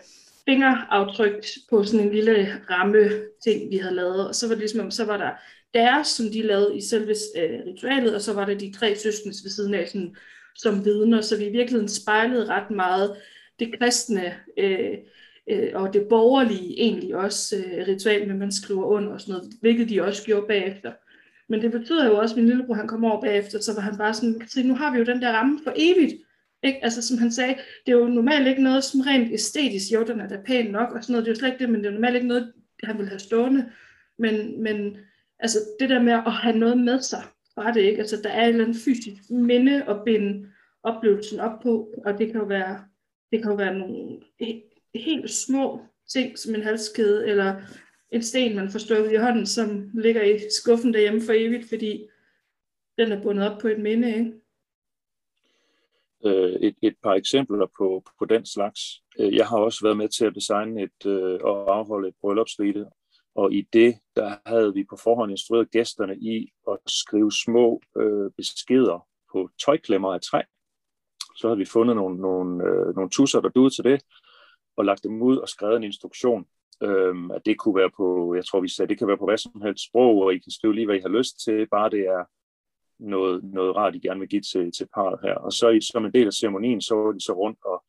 [0.45, 3.09] fingeraftryk på sådan en lille ramme
[3.43, 4.27] ting, vi havde lavet.
[4.27, 5.31] Og så var det ligesom, så var der
[5.73, 9.43] deres, som de lavede i selve øh, ritualet, og så var der de tre søskendes
[9.43, 10.15] ved siden af sådan,
[10.55, 11.21] som vidner.
[11.21, 13.15] Så vi i virkeligheden spejlede ret meget
[13.59, 14.97] det kristne øh,
[15.49, 19.49] øh, og det borgerlige egentlig også øh, ritual, med man skriver under og sådan noget,
[19.61, 20.91] hvilket de også gjorde bagefter.
[21.49, 23.97] Men det betyder jo også, at min lillebror han kom over bagefter, så var han
[23.97, 26.13] bare sådan, Katrine, nu har vi jo den der ramme for evigt.
[26.63, 26.83] Ikke?
[26.83, 30.19] Altså som han sagde, det er jo normalt ikke noget som rent æstetisk, jo den
[30.19, 31.87] er da pæn nok, og sådan noget, det er jo slet ikke det, men det
[31.87, 33.71] er normalt ikke noget, han vil have stående.
[34.19, 34.97] Men, men
[35.39, 37.23] altså det der med at have noget med sig,
[37.55, 37.99] var det ikke.
[37.99, 40.47] Altså der er et eller andet fysisk minde at binde
[40.83, 42.79] oplevelsen op på, og det kan jo være,
[43.31, 44.19] det kan jo være nogle
[44.95, 47.55] helt små ting, som en halskæde, eller
[48.11, 52.07] en sten, man får stukket i hånden, som ligger i skuffen derhjemme for evigt, fordi
[52.97, 54.33] den er bundet op på et minde, ikke?
[56.25, 58.81] Øh, et, et par eksempler på, på den slags.
[59.19, 62.85] Øh, jeg har også været med til at designe et, øh, og afholde et bryllupsrite,
[63.35, 68.31] og i det, der havde vi på forhånd instrueret gæsterne i at skrive små øh,
[68.37, 70.41] beskeder på tøjklemmer af træ.
[71.35, 74.01] Så havde vi fundet nogle, nogle, øh, nogle tusser, der duede til det,
[74.77, 76.45] og lagt dem ud og skrevet en instruktion.
[76.83, 79.37] Øhm, at det kunne være på, jeg tror vi sagde, det kan være på hvad
[79.37, 81.99] som helst sprog, og I kan skrive lige, hvad I har lyst til, bare det
[81.99, 82.23] er
[82.99, 85.35] noget, noget rart, I gerne vil give til, til parret her.
[85.35, 87.83] Og så i, som en del af ceremonien, så var de så rundt og,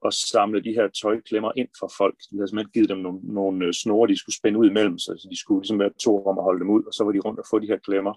[0.00, 2.16] og samle de her tøjklemmer ind for folk.
[2.30, 5.14] De havde simpelthen givet dem nogle, nogle øh, snore, de skulle spænde ud imellem sig,
[5.20, 7.18] så de skulle ligesom være to om at holde dem ud, og så var de
[7.18, 8.14] rundt og få de her klemmer.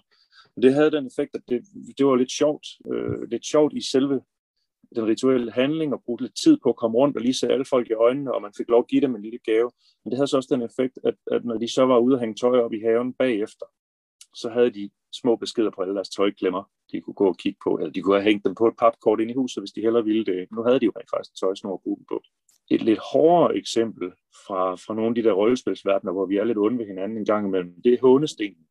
[0.62, 1.60] Det havde den effekt, at det,
[1.98, 4.20] det var lidt sjovt, øh, lidt sjovt i selve
[4.96, 7.64] den rituelle handling og bruge lidt tid på at komme rundt og lige se alle
[7.64, 9.70] folk i øjnene, og man fik lov at give dem en lille gave.
[10.04, 12.20] Men det havde så også den effekt, at, at når de så var ude og
[12.20, 13.66] hænge tøj op i haven bagefter,
[14.34, 16.62] så havde de små beskeder på alle deres tøjklemmer,
[16.92, 19.20] de kunne gå og kigge på, eller de kunne have hængt dem på et papkort
[19.20, 20.48] ind i huset, hvis de hellere ville det.
[20.52, 22.22] Nu havde de jo rent faktisk tøjsnor at bruge på.
[22.70, 24.12] Et lidt hårdere eksempel
[24.46, 27.24] fra, fra nogle af de der rollespilsverdener, hvor vi er lidt onde ved hinanden en
[27.24, 28.66] gang imellem, det er hånestenen.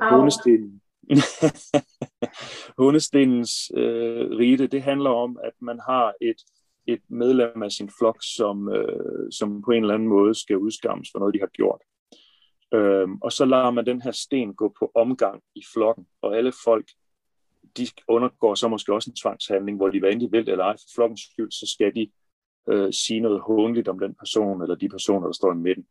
[0.00, 0.82] Hånestenen,
[2.78, 6.36] Hundestenens øh, rite, det handler om, at man har et,
[6.86, 11.08] et medlem af sin flok, som, øh, som på en eller anden måde skal udskammes
[11.12, 11.80] for noget, de har gjort.
[12.74, 16.52] Øhm, og så lader man den her sten gå på omgang i flokken, og alle
[16.64, 16.90] folk,
[17.76, 20.94] de undergår så måske også en tvangshandling, hvor de hvad de vil eller ej for
[20.94, 22.10] flokkens skyld, så skal de
[22.68, 25.86] øh, sige noget hånligt om den person, eller de personer, der står i midten.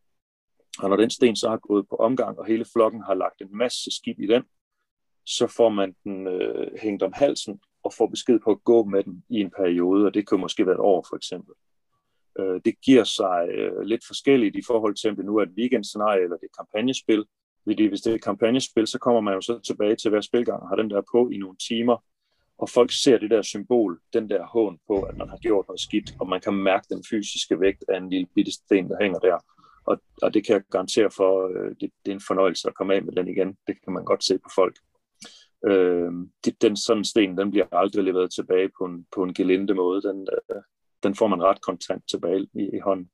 [0.80, 3.58] Og når den sten så har gået på omgang, og hele flokken har lagt en
[3.58, 4.44] masse skib i den,
[5.26, 9.04] så får man den øh, hængt om halsen og får besked på at gå med
[9.04, 11.54] den i en periode, og det kan måske være et år for eksempel.
[12.40, 15.58] Øh, det giver sig øh, lidt forskelligt i forhold til, om det nu er et
[15.58, 17.26] weekendscenarie eller det er kampagnespil.
[17.64, 20.62] Fordi hvis det er et kampagnespil, så kommer man jo så tilbage til hver spilgang
[20.62, 22.04] og har den der på i nogle timer,
[22.58, 25.82] og folk ser det der symbol, den der hån på, at man har gjort noget
[25.82, 29.20] skidt, og man kan mærke den fysiske vægt af en lille bitte sten, der hænger
[29.20, 29.38] der.
[29.86, 32.96] Og, og det kan jeg garantere for, øh, det, det er en fornøjelse at komme
[32.96, 33.58] af med den igen.
[33.68, 34.76] Det kan man godt se på folk.
[35.68, 36.12] Øh,
[36.62, 40.02] den sådan sten, den bliver aldrig leveret tilbage på en, på en gelinde måde.
[40.02, 40.62] Den, øh,
[41.04, 43.10] den får man ret kontant tilbage i, i hånden.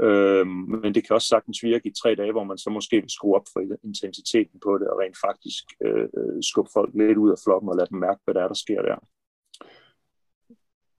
[0.00, 3.10] Øh, men det kan også sagtens virke i tre dage, hvor man så måske vil
[3.10, 7.30] skrue op for intensiteten på det, og rent faktisk øh, øh, skubbe folk lidt ud
[7.30, 8.98] af flokken og lade dem mærke, hvad der er, der sker der.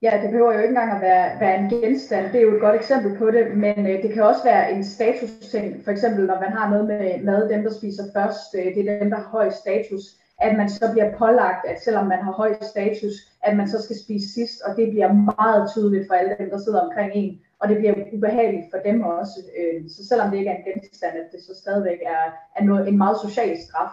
[0.02, 2.32] Ja, det behøver jo ikke engang at være, være en genstand.
[2.32, 4.84] Det er jo et godt eksempel på det, men øh, det kan også være en
[4.84, 5.84] status-ting.
[5.84, 8.98] For eksempel, når man har noget med mad, dem der spiser først, øh, det er
[8.98, 10.04] dem, der har høj status
[10.46, 13.96] at man så bliver pålagt, at selvom man har høj status, at man så skal
[14.04, 17.68] spise sidst, og det bliver meget tydeligt for alle dem, der sidder omkring en, og
[17.68, 19.38] det bliver ubehageligt for dem også.
[19.58, 22.24] Øh, så selvom det ikke er en genstand, at det så stadigvæk er,
[22.56, 23.92] er noget, en meget social straf.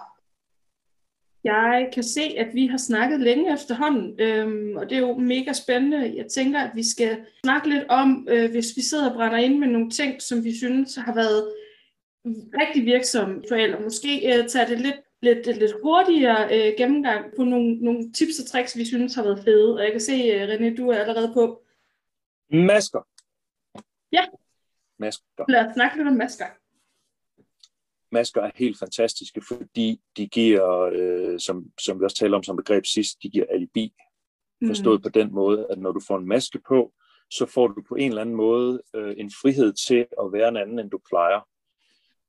[1.43, 5.53] Jeg kan se, at vi har snakket længe efterhånden, øhm, og det er jo mega
[5.53, 6.13] spændende.
[6.17, 9.57] Jeg tænker, at vi skal snakke lidt om, øh, hvis vi sidder og brænder ind
[9.57, 11.43] med nogle ting, som vi synes har været
[12.61, 17.75] rigtig virksomme, og måske øh, tage det lidt lidt, lidt hurtigere øh, gennemgang på nogle,
[17.75, 19.75] nogle tips og tricks, vi synes har været fede.
[19.75, 21.63] Og jeg kan se, uh, René, du er allerede på.
[22.49, 23.01] Masker.
[24.11, 24.25] Ja.
[24.99, 25.45] Masker.
[25.49, 26.45] Lad os snakke lidt om masker.
[28.11, 32.55] Masker er helt fantastiske, fordi de giver, øh, som, som vi også talte om som
[32.55, 33.93] begreb sidst, de giver alibi.
[34.67, 35.03] Forstået mm.
[35.03, 36.93] på den måde, at når du får en maske på,
[37.29, 40.57] så får du på en eller anden måde øh, en frihed til at være en
[40.57, 41.41] anden, end du plejer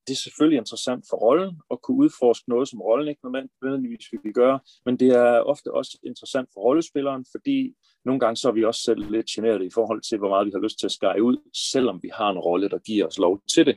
[0.06, 4.32] det er selvfølgelig interessant for rollen at kunne udforske noget, som rollen ikke nødvendigvis vil
[4.32, 7.74] gøre, men det er ofte også interessant for rollespilleren, fordi
[8.04, 10.52] nogle gange så er vi også selv lidt generet i forhold til, hvor meget vi
[10.54, 11.36] har lyst til at skære ud,
[11.72, 13.76] selvom vi har en rolle, der giver os lov til det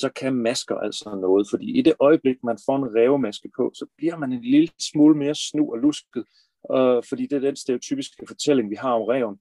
[0.00, 3.86] så kan masker altså noget, fordi i det øjeblik, man får en rævemaske på, så
[3.96, 6.24] bliver man en lille smule mere snu og lusket,
[6.72, 9.38] øh, fordi det er den stereotypiske fortælling, vi har om reven.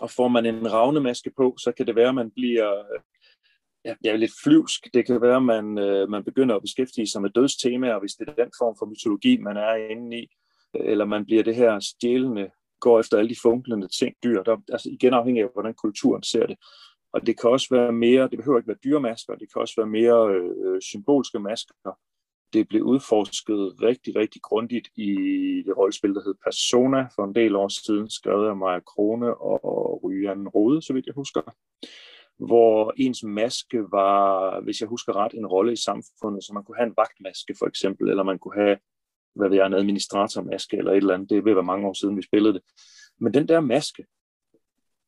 [0.00, 2.70] Og får man en ravnemaske på, så kan det være, at man bliver
[3.84, 4.94] ja, ja, lidt flyvsk.
[4.94, 8.28] Det kan være, at man, øh, man begynder at beskæftige sig med dødstemaer, hvis det
[8.28, 10.28] er den form for mytologi, man er inde i.
[10.74, 12.50] Eller man bliver det her stjælende,
[12.80, 14.42] går efter alle de funklende ting, dyr.
[14.42, 16.56] Der, altså igen afhængig af, hvordan kulturen ser det.
[17.12, 19.86] Og det kan også være mere, det behøver ikke være dyremasker, det kan også være
[19.86, 21.74] mere øh, øh, symbolske masker.
[22.52, 25.10] det blev udforsket rigtig, rigtig grundigt i
[25.66, 30.04] det rollespil, der hed Persona for en del år siden, skrevet af Maja Krone og
[30.04, 31.40] Ryan Rode, så vidt jeg husker
[32.38, 36.76] hvor ens maske var, hvis jeg husker ret, en rolle i samfundet, så man kunne
[36.76, 38.78] have en vagtmaske for eksempel, eller man kunne have,
[39.34, 41.30] hvad ved jeg, en administratormaske eller et eller andet.
[41.30, 42.62] Det vil være mange år siden, vi spillede det.
[43.20, 44.06] Men den der maske,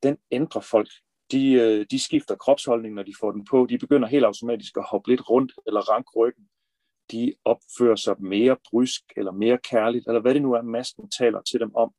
[0.02, 0.88] den ændrer folk.
[1.32, 3.66] De, øh, de skifter kropsholdning, når de får den på.
[3.70, 6.44] De begynder helt automatisk at hoppe lidt rundt eller rank ryggen.
[7.12, 11.42] De opfører sig mere brysk eller mere kærligt, eller hvad det nu er, masken taler
[11.42, 11.92] til dem om.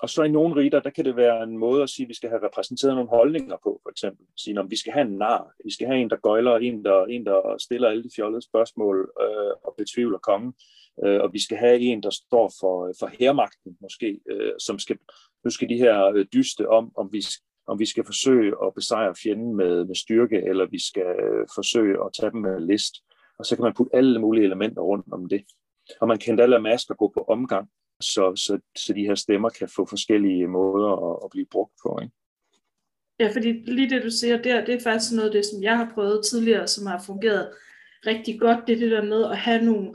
[0.00, 2.14] Og så i nogle riter, der kan det være en måde at sige, at vi
[2.14, 4.26] skal have repræsenteret nogle holdninger på, for eksempel.
[4.36, 7.04] Sige, at vi skal have en nar, vi skal have en, der gøjler, en, der,
[7.04, 10.54] en, der stiller alle de fjollede spørgsmål øh, og betvivler kongen.
[11.04, 14.98] Øh, og vi skal have en, der står for, for hermagten, måske, øh, som skal,
[15.44, 17.24] nu skal de her øh, dyste om, om vi,
[17.66, 21.96] om vi skal forsøge at besejre fjenden med, med styrke, eller vi skal øh, forsøge
[22.04, 22.94] at tage dem med list.
[23.38, 25.44] Og så kan man putte alle mulige elementer rundt om det.
[26.00, 27.68] Og man kan endda lade masker gå på omgang
[28.00, 31.98] så, så, så de her stemmer kan få forskellige måder at, at blive brugt på.
[32.02, 32.14] Ikke?
[33.18, 35.76] Ja, fordi lige det, du siger der, det er faktisk noget af det, som jeg
[35.76, 37.52] har prøvet tidligere, som har fungeret
[38.06, 38.66] rigtig godt.
[38.66, 39.94] Det er det der med at have nogle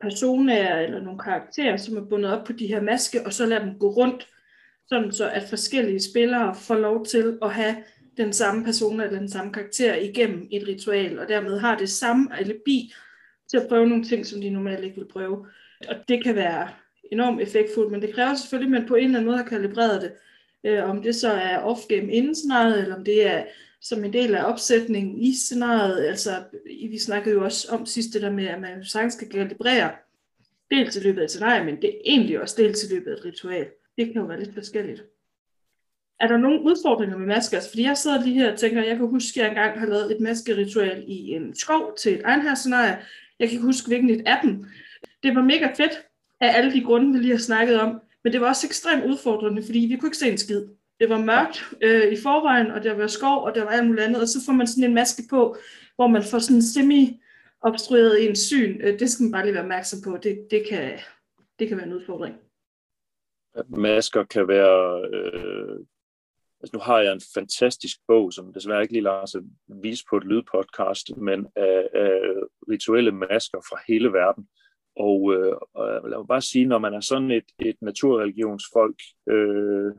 [0.00, 3.60] personer eller nogle karakterer, som er bundet op på de her maske, og så lade
[3.60, 4.28] dem gå rundt,
[4.88, 7.76] sådan så at forskellige spillere får lov til at have
[8.16, 12.38] den samme person eller den samme karakter igennem et ritual, og dermed har det samme
[12.38, 12.92] alibi
[13.50, 15.46] til at prøve nogle ting, som de normalt ikke vil prøve.
[15.88, 16.68] Og det kan være
[17.12, 20.02] enormt effektfuldt, men det kræver selvfølgelig, at man på en eller anden måde har kalibreret
[20.02, 20.12] det.
[20.64, 23.44] Øh, om det så er off-game inden scenariet, eller om det er
[23.80, 26.04] som en del af opsætningen i scenariet.
[26.04, 26.30] Altså,
[26.90, 29.90] vi snakkede jo også om sidst det der med, at man sagtens skal kalibrere
[30.70, 33.16] dels i løbet af et scenarie, men det er egentlig også dels i løbet af
[33.16, 33.66] et ritual.
[33.98, 35.04] Det kan jo være lidt forskelligt.
[36.20, 37.56] Er der nogle udfordringer med masker?
[37.56, 39.86] Altså, fordi jeg sidder lige her og tænker, jeg kan huske, at jeg engang har
[39.86, 42.98] lavet et maskeritual i en skov til et egenhærs-scenarie.
[43.38, 44.64] Jeg kan ikke huske, hvilken et af dem.
[45.22, 46.02] Det var mega fedt,
[46.40, 48.00] af alle de grunde, vi lige har snakket om.
[48.24, 50.66] Men det var også ekstremt udfordrende, fordi vi kunne ikke se en skid.
[51.00, 54.04] Det var mørkt øh, i forvejen, og der var skov, og der var alt muligt
[54.04, 55.56] andet, og så får man sådan en maske på,
[55.96, 57.20] hvor man får sådan semi
[57.60, 58.80] obstrueret en syn.
[58.80, 60.18] Øh, det skal man bare lige være opmærksom på.
[60.22, 60.98] Det, det, kan,
[61.58, 62.36] det kan være en udfordring.
[63.68, 65.08] Masker kan være...
[65.14, 65.78] Øh,
[66.60, 69.40] altså nu har jeg en fantastisk bog, som desværre ikke lige lader sig
[69.82, 72.20] vise på et lydpodcast, men af, af
[72.70, 74.48] rituelle masker fra hele verden.
[74.96, 78.96] Og, øh, og lad mig bare sige, når man er sådan et, et naturreligionsfolk,
[79.30, 79.92] øh,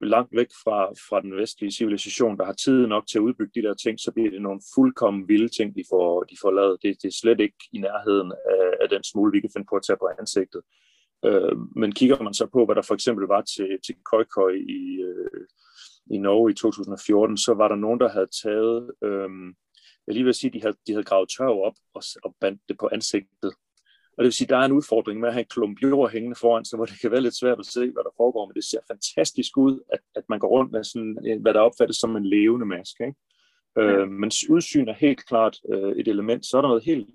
[0.00, 0.78] langt væk fra,
[1.08, 4.12] fra den vestlige civilisation, der har tid nok til at udbygge de der ting, så
[4.12, 6.82] bliver det nogle fuldkommen vilde ting, de får, de får lavet.
[6.82, 9.76] Det, det er slet ikke i nærheden af, af den smule, vi kan finde på
[9.76, 10.62] at tage på ansigtet.
[11.24, 14.82] Øh, men kigger man så på, hvad der for eksempel var til, til Køjkøj i,
[15.08, 15.46] øh,
[16.10, 19.30] i Norge i 2014, så var der nogen, der havde taget, øh,
[20.06, 22.78] jeg lige vil sige, de havde, de havde gravet tørv op og, og bandt det
[22.78, 23.52] på ansigtet
[24.16, 26.10] og det vil sige, at der er en udfordring med at have en klump jord
[26.10, 28.54] hængende foran sig, hvor det kan være lidt svært at se, hvad der foregår, men
[28.54, 32.16] det ser fantastisk ud, at, at man går rundt med sådan, hvad der opfattes som
[32.16, 33.04] en levende maske.
[33.06, 33.18] Ikke?
[33.76, 33.82] Ja.
[33.82, 36.46] Øh, men udsyn er helt klart øh, et element.
[36.46, 37.08] Så er der noget helt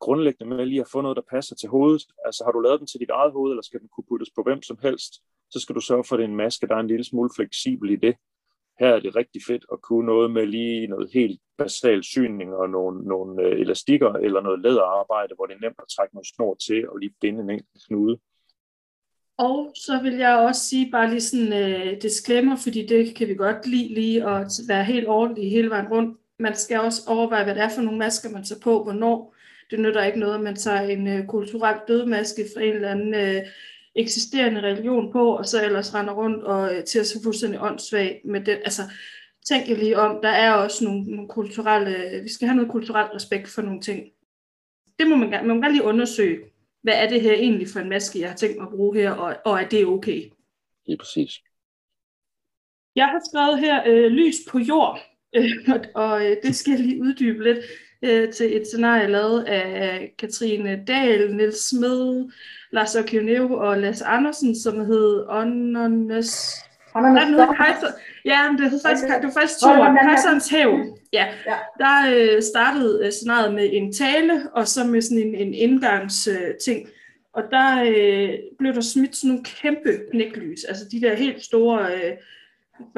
[0.00, 2.02] grundlæggende med lige at få noget, der passer til hovedet.
[2.26, 4.42] Altså har du lavet den til dit eget hoved, eller skal den kunne puttes på
[4.42, 5.12] hvem som helst,
[5.50, 7.30] så skal du sørge for, at det er en maske, der er en lille smule
[7.36, 8.14] fleksibel i det
[8.80, 12.70] her er det rigtig fedt at kunne noget med lige noget helt basal syning og
[12.70, 16.54] nogle, nogle øh, elastikker eller noget læderarbejde, hvor det er nemt at trække noget snor
[16.54, 18.18] til og lige binde en enkelt knude.
[19.38, 23.34] Og så vil jeg også sige bare lige sådan uh, disclaimer, fordi det kan vi
[23.34, 26.18] godt lide lige at være helt ordentlig hele vejen rundt.
[26.38, 29.34] Man skal også overveje, hvad det er for nogle masker, man tager på, hvornår.
[29.70, 33.14] Det nytter ikke noget, at man tager en uh, kulturel dødmaske fra en eller anden
[33.14, 33.46] uh,
[33.94, 38.20] eksisterende religion på, og så ellers render rundt og øh, til at se fuldstændig åndssvag
[38.24, 38.58] med den.
[38.64, 38.82] Altså,
[39.46, 43.48] tænk lige om, der er også nogle, nogle kulturelle, vi skal have noget kulturel respekt
[43.48, 44.10] for nogle ting.
[44.98, 46.38] Det må man, man må gerne lige undersøge,
[46.82, 49.10] hvad er det her egentlig for en maske, jeg har tænkt mig at bruge her,
[49.10, 50.30] og, og er det okay?
[50.86, 51.40] Lige præcis.
[52.96, 55.00] Jeg har skrevet her, øh, lys på jord,
[55.36, 57.58] øh, og, og øh, det skal jeg lige uddybe lidt
[58.02, 62.30] øh, til et scenarie lavet af Katrine Dahl, Niels Smed,
[62.74, 66.54] Lars Okioneu og Lars Andersen, som hed Onnernes...
[68.24, 69.68] Ja, det hed faktisk, det var faktisk to
[70.02, 70.98] Kejserens Hav.
[71.12, 71.26] Ja,
[71.78, 76.80] der øh, startede øh, scenariet med en tale, og så med sådan en, en indgangsting.
[76.80, 76.92] Øh,
[77.32, 81.86] og der øh, blev der smidt sådan nogle kæmpe knæklys, altså de der helt store
[81.94, 82.12] øh,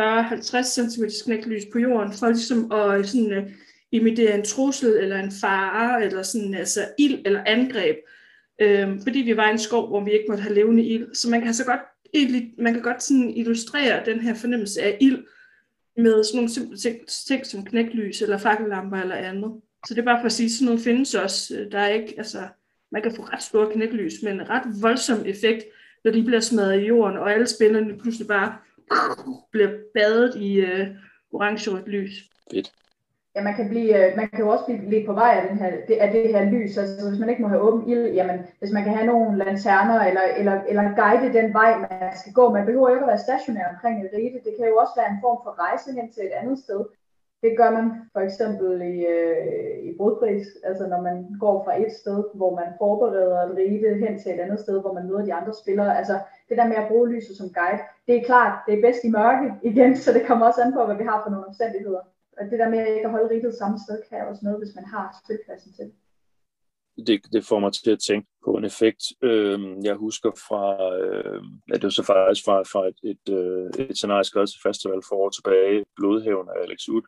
[0.00, 3.50] 40-50 cm knæklys på jorden, for ligesom at sådan, øh,
[3.92, 7.96] imitere en trussel eller en fare, eller sådan altså ild eller angreb.
[7.96, 8.15] øh,
[8.59, 11.14] øh, fordi vi var i en skov, hvor vi ikke måtte have levende ild.
[11.14, 11.80] Så man kan så godt,
[12.59, 15.24] man kan godt sådan illustrere den her fornemmelse af ild
[15.96, 19.61] med sådan nogle simple ting, ting som knæklys eller fakkellamper eller andet.
[19.86, 21.57] Så det er bare for at sige, at sådan noget findes også.
[21.57, 22.48] Øh, der er ikke, altså,
[22.92, 25.64] man kan få ret store knæklys, men en ret voldsom effekt,
[26.04, 28.57] når de bliver smadret i jorden, og alle spillerne pludselig bare
[29.50, 30.86] bliver badet i øh,
[31.32, 32.12] orange-rødt lys.
[32.52, 32.72] Fedt.
[33.37, 35.59] Ja, man kan, blive, øh, man kan jo også blive lidt på vej af, den
[35.59, 36.78] her, det, af det her lys.
[36.78, 39.99] Altså, hvis man ikke må have åben ild, jamen, hvis man kan have nogle lanterner,
[40.09, 42.45] eller, eller, eller guide den vej, man skal gå.
[42.53, 44.45] Man behøver ikke at være stationær omkring et rite.
[44.47, 46.80] Det kan jo også være en form for rejse hen til et andet sted.
[47.43, 51.93] Det gør man for eksempel i, øh, i brudpris, altså når man går fra et
[52.01, 55.34] sted, hvor man forbereder et rite hen til et andet sted, hvor man møder de
[55.34, 55.99] andre spillere.
[55.99, 56.16] Altså
[56.49, 59.11] det der med at bruge lyset som guide, det er klart, det er bedst i
[59.11, 62.01] mørke igen, så det kommer også an på, hvad vi har for nogle omstændigheder.
[62.39, 64.74] Og det der med at ikke at holde riget samme sted, kan også noget, hvis
[64.74, 65.93] man har spilpladsen til
[67.07, 69.03] det, det får mig til at tænke på en effekt.
[69.22, 70.64] Øh, jeg husker fra,
[71.01, 74.61] øh, ja, det var så faktisk fra, fra et, et, øh, et scenarie skrevet til
[74.62, 77.03] festival for år tilbage, Blodhaven af Alex Ud,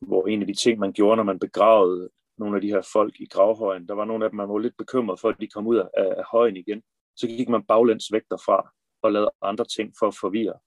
[0.00, 2.08] hvor en af de ting, man gjorde, når man begravede
[2.38, 4.76] nogle af de her folk i gravhøjen, der var nogle af dem, man var lidt
[4.78, 6.82] bekymret for, at de kom ud af, af højen igen.
[7.16, 8.72] Så gik man baglæns væk derfra
[9.02, 10.58] og lavede andre ting for at forvirre.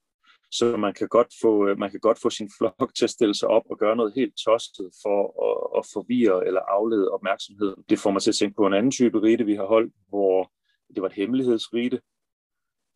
[0.51, 3.35] Så man kan godt få, øh, man kan godt få sin flok til at stille
[3.35, 7.83] sig op og gøre noget helt tosset for at, at forvirre eller aflede opmærksomheden.
[7.89, 10.51] Det får mig til at tænke på en anden type rite, vi har holdt, hvor
[10.95, 12.01] det var et hemmelighedsrite.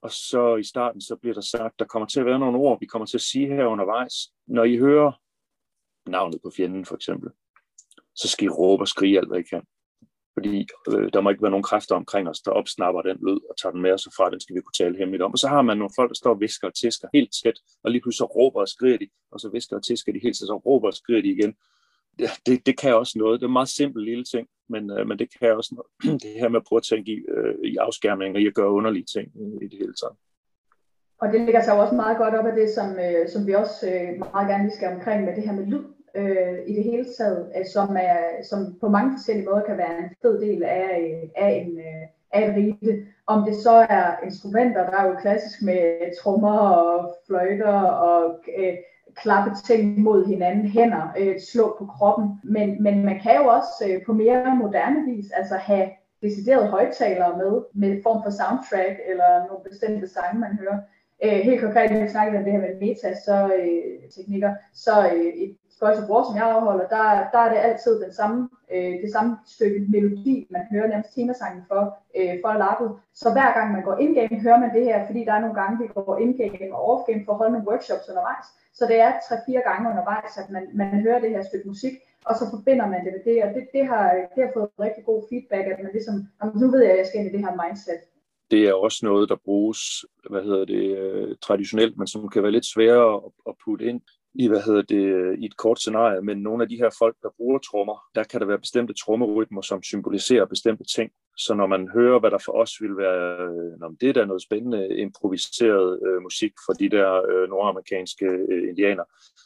[0.02, 2.80] Og så i starten, så bliver der sagt, der kommer til at være nogle ord,
[2.80, 4.14] vi kommer til at sige her undervejs.
[4.48, 5.12] Når I hører
[6.10, 7.30] navnet på fjenden for eksempel,
[8.16, 9.64] så skal I råbe og skrige alt, hvad I kan.
[10.34, 13.56] Fordi øh, der må ikke være nogen kræfter omkring os, der opsnapper den lyd og
[13.62, 15.32] tager den med os fra, den skal vi kunne tale hemmeligt om.
[15.32, 17.92] Og så har man nogle folk, der står og visker og tisker helt tæt, og
[17.92, 20.48] lige pludselig så råber og skriger de, og så visker og tisker de helt tæt,
[20.48, 21.54] så råber og skriger de igen.
[22.20, 23.40] Det, det, det kan også noget.
[23.40, 26.22] Det er en meget simpel lille ting, men, øh, men det kan også noget.
[26.24, 28.72] det her med at prøve at tænke i, øh, i afskærmning og i at gøre
[28.80, 29.28] underlige ting
[29.64, 30.16] i det hele taget.
[31.22, 33.80] Og det ligger sig også meget godt op af det, som, øh, som vi også
[33.94, 35.84] øh, meget gerne skal omkring med det her med lyd
[36.16, 39.98] øh, i det hele taget, øh, som, er, som på mange forskellige måder kan være
[39.98, 43.06] en fed del af, af, en, øh, af et rite.
[43.28, 48.74] Om det så er instrumenter, der er jo klassisk med trommer og fløjter og øh,
[49.16, 52.30] klappe ting mod hinanden, hænder, øh, slå på kroppen.
[52.44, 55.90] Men, men man kan jo også øh, på mere moderne vis altså have
[56.22, 60.80] deciderede højtalere med, med form for soundtrack eller nogle bestemte sange, man hører.
[61.24, 65.10] Øh, helt konkret, når vi snakker om det her med meta, så øh, teknikker, så
[65.16, 68.40] øh, et Boys of War, som jeg afholder, der, der er det altid den samme,
[68.74, 71.84] øh, det samme stykke melodi, man hører nærmest temasangen for,
[72.18, 72.90] øh, for lappet.
[73.22, 75.80] Så hver gang man går in-game, hører man det her, fordi der er nogle gange,
[75.82, 78.48] vi går in-game og off-game for at holde nogle workshops undervejs.
[78.78, 81.96] Så det er tre-fire gange undervejs, at man, man hører det her stykke musik,
[82.28, 84.06] og så forbinder man det med det, og det, det, har,
[84.36, 86.16] det har fået rigtig god feedback, at man ligesom,
[86.62, 88.02] nu ved jeg, at jeg skal ind i det her mindset.
[88.52, 92.58] Det er også noget, der bruges, hvad hedder det, øh, traditionelt, men som kan være
[92.58, 94.02] lidt sværere at putte ind
[94.36, 97.30] i, hvad hedder det, i et kort scenarie, men nogle af de her folk, der
[97.38, 101.12] bruger trommer, der kan der være bestemte trommerytmer, som symboliserer bestemte ting.
[101.38, 104.26] Så når man hører, hvad der for os vil være, øh, når det er der
[104.26, 109.04] noget spændende improviseret øh, musik fra de der øh, nordamerikanske øh, indianer,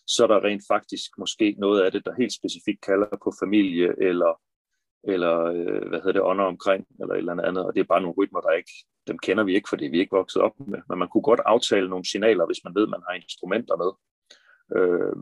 [0.08, 3.90] så er der rent faktisk måske noget af det, der helt specifikt kalder på familie
[4.02, 4.40] eller
[5.04, 8.02] eller øh, hvad hedder det, ånder omkring, eller et eller andet, og det er bare
[8.02, 8.72] nogle rytmer, der ikke,
[9.08, 11.40] dem kender vi ikke, fordi vi er ikke vokset op med, men man kunne godt
[11.46, 13.92] aftale nogle signaler, hvis man ved, at man har instrumenter med,
[14.76, 15.16] øh,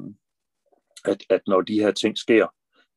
[1.05, 2.47] at, at når de her ting sker,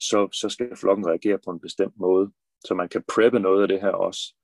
[0.01, 2.31] så, så skal flokken reagere på en bestemt måde.
[2.65, 4.35] Så man kan preppe noget af det her også.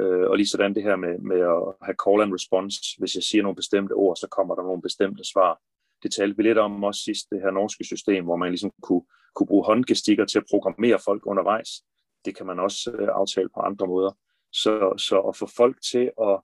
[0.00, 2.78] Øh, og lige sådan det her med, med at have call and response.
[2.98, 5.60] Hvis jeg siger nogle bestemte ord, så kommer der nogle bestemte svar.
[6.02, 9.02] Det talte vi lidt om også sidst, det her norske system, hvor man ligesom kunne,
[9.34, 11.70] kunne bruge håndgestikker til at programmere folk undervejs.
[12.24, 14.12] Det kan man også øh, aftale på andre måder.
[14.52, 16.40] Så, så at få folk til at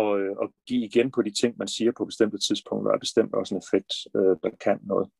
[0.00, 3.34] og, øh, og give igen på de ting, man siger på bestemte tidspunkter, er bestemt
[3.34, 5.10] også en effekt, øh, der kan noget.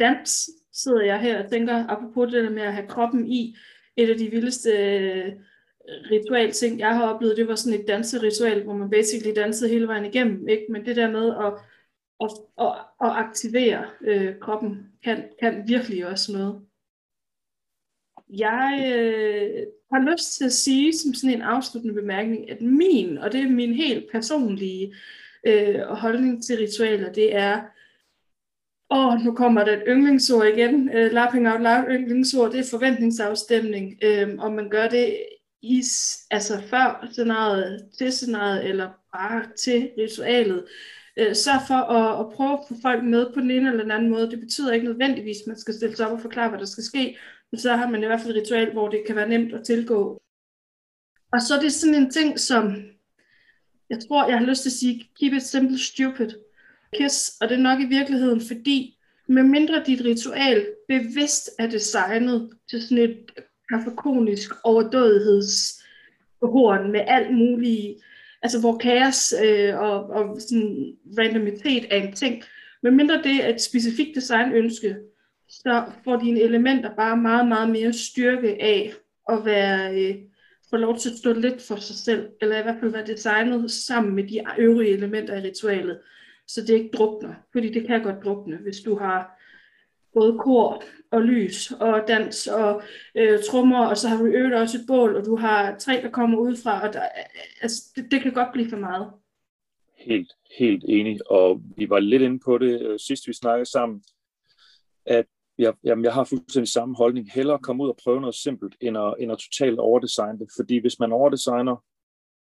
[0.00, 3.56] Dans sidder jeg her og tænker, apropos det der med at have kroppen i,
[3.96, 5.32] et af de vildeste øh,
[6.10, 9.88] ritual ting, jeg har oplevet, det var sådan et danseritual, hvor man basically dansede hele
[9.88, 10.66] vejen igennem, ikke?
[10.70, 11.52] men det der med at,
[12.20, 12.72] at, at,
[13.06, 16.66] at aktivere øh, kroppen, kan, kan virkelig også noget.
[18.28, 23.32] Jeg øh, har lyst til at sige som sådan en afsluttende bemærkning, at min, og
[23.32, 24.94] det er min helt personlige
[25.46, 27.62] øh, holdning til ritualer, det er,
[28.90, 33.98] åh, nu kommer der et yndlingsord igen, øh, lapping out loud yndlingsord, det er forventningsafstemning,
[34.02, 35.16] øh, om man gør det
[35.62, 35.82] i,
[36.30, 40.64] altså før scenariet, til scenariet, eller bare til ritualet.
[41.16, 43.90] Øh, sørg for at, at prøve at få folk med på den ene eller den
[43.90, 44.30] anden måde.
[44.30, 46.84] Det betyder ikke nødvendigvis, at man skal stille sig op og forklare, hvad der skal
[46.84, 47.18] ske,
[47.56, 50.22] så har man i hvert fald et ritual, hvor det kan være nemt at tilgå.
[51.32, 52.76] Og så er det sådan en ting, som
[53.90, 56.30] jeg tror, jeg har lyst til at sige, keep it simple, stupid.
[56.94, 58.98] Kiss, og det er nok i virkeligheden, fordi
[59.28, 63.30] medmindre dit ritual bevidst er designet til sådan et
[63.68, 68.02] kafakonisk overdådighedsbehorn med alt muligt,
[68.42, 72.44] altså hvor kaos øh, og, og sådan randomitet er en ting,
[72.82, 74.96] medmindre det er et specifikt designønske,
[75.50, 78.92] så får dine elementer bare meget, meget mere styrke af
[79.28, 80.14] at være, øh,
[80.70, 83.70] få lov til at stå lidt for sig selv, eller i hvert fald være designet
[83.70, 86.00] sammen med de øvrige elementer i ritualet,
[86.46, 89.40] så det ikke drukner, fordi det kan godt drukne, hvis du har
[90.14, 92.82] både kor og lys og dans og
[93.14, 96.10] øh, trommer, og så har du øvet også et bål, og du har tre, der
[96.10, 97.02] kommer udefra, og der,
[97.62, 99.10] altså, det, det kan godt blive for meget.
[99.98, 104.02] Helt, helt enig, og vi var lidt inde på det øh, sidst vi snakkede sammen,
[105.06, 105.26] at
[105.60, 107.32] jeg, jamen, jeg har fuldstændig samme holdning.
[107.32, 110.48] Hellere komme ud og prøve noget simpelt, end at, end at totalt overdesigne det.
[110.56, 111.76] Fordi hvis man overdesigner,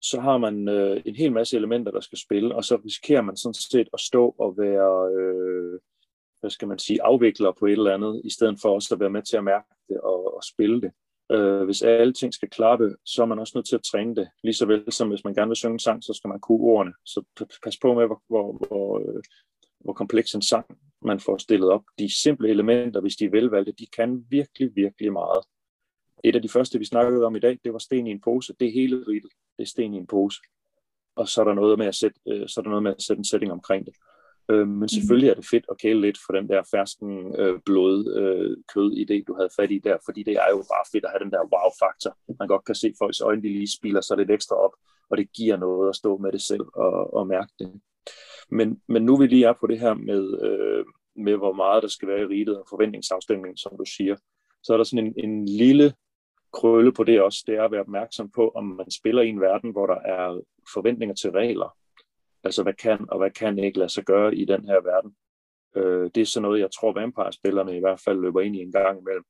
[0.01, 3.37] så har man øh, en hel masse elementer, der skal spille, og så risikerer man
[3.37, 5.81] sådan set at stå og være, øh,
[6.41, 9.11] hvad skal man sige, afvikler på et eller andet, i stedet for også at være
[9.11, 10.93] med til at mærke det og, og spille det.
[11.33, 14.29] Øh, hvis alle ting skal klappe, så er man også nødt til at træne det.
[14.45, 16.61] Lige så vel som hvis man gerne vil synge en sang, så skal man kunne
[16.61, 16.95] ordene.
[17.05, 17.25] Så
[17.65, 19.23] pas på med, hvor, hvor, hvor, øh,
[19.81, 21.83] hvor kompleks en sang man får stillet op.
[21.99, 25.45] De simple elementer, hvis de er velvalgte, de kan virkelig, virkelig meget.
[26.25, 28.55] Et af de første, vi snakkede om i dag, det var sten i en pose.
[28.61, 29.33] Det er hele riget.
[29.57, 30.41] Det er sten i en pose.
[31.17, 33.03] Og så er der noget med at sætte, øh, så er der noget med at
[33.03, 33.95] sætte en setting omkring det.
[34.51, 37.97] Øh, men selvfølgelig er det fedt at kæle lidt for den der fersken øh, blod
[38.21, 41.11] øh, kød idé, du havde fat i der, fordi det er jo bare fedt at
[41.11, 42.13] have den der wow-faktor.
[42.39, 44.75] Man godt kan se folks øjne, de lige spiler sig lidt ekstra op,
[45.11, 47.81] og det giver noget at stå med det selv og, og mærke det.
[48.51, 50.85] Men, men nu vi lige er på det her med, øh,
[51.17, 54.17] med, hvor meget der skal være i riget og forventningsafstemning, som du siger,
[54.63, 55.95] så er der sådan en, en lille
[56.53, 59.41] krølle på det også, det er at være opmærksom på, om man spiller i en
[59.41, 60.41] verden, hvor der er
[60.75, 61.77] forventninger til regler.
[62.45, 65.17] Altså, hvad kan og hvad kan ikke lade sig gøre i den her verden.
[65.77, 68.73] Øh, det er sådan noget, jeg tror, Vampire-spillerne i hvert fald løber ind i en
[68.73, 69.25] gang imellem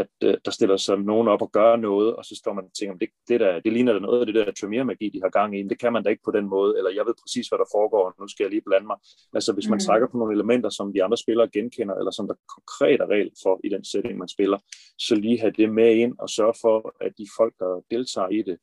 [0.00, 2.74] at øh, der stiller sig nogen op og gør noget, og så står man og
[2.78, 5.58] tænker, det, det, der, det ligner da noget af det der Tremere-magi, de har gang
[5.58, 7.68] i, det kan man da ikke på den måde, eller jeg ved præcis, hvad der
[7.76, 8.96] foregår, og nu skal jeg lige blande mig.
[9.34, 9.86] Altså hvis man mm.
[9.86, 13.30] trækker på nogle elementer, som de andre spillere genkender, eller som der konkret er regel
[13.42, 14.58] for i den setting, man spiller,
[14.98, 18.42] så lige have det med ind og sørge for, at de folk, der deltager i
[18.42, 18.56] det,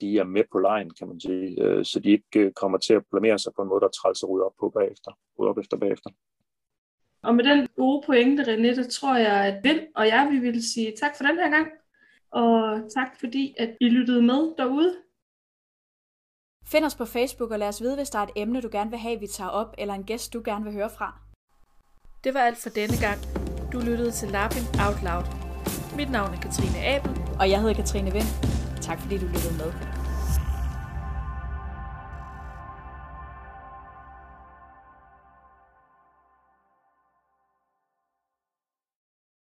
[0.00, 2.94] de er med på lejen, kan man sige, øh, så de ikke øh, kommer til
[2.94, 5.76] at blamere sig på en måde, der trælser ud op på bagefter, ud op efter
[5.76, 6.10] bagefter.
[7.24, 10.72] Og med den gode pointe, René, der tror jeg, at Vind og jeg, vi vil
[10.72, 11.68] sige tak for den her gang.
[12.30, 14.94] Og tak fordi, at I lyttede med derude.
[16.66, 18.90] Find os på Facebook og lad os vide, hvis der er et emne, du gerne
[18.90, 21.18] vil have, vi tager op, eller en gæst, du gerne vil høre fra.
[22.24, 23.18] Det var alt for denne gang.
[23.72, 25.24] Du lyttede til Lapping Out Loud.
[25.96, 27.10] Mit navn er Katrine Abel.
[27.40, 28.30] Og jeg hedder Katrine Vind.
[28.82, 29.93] Tak fordi du lyttede med.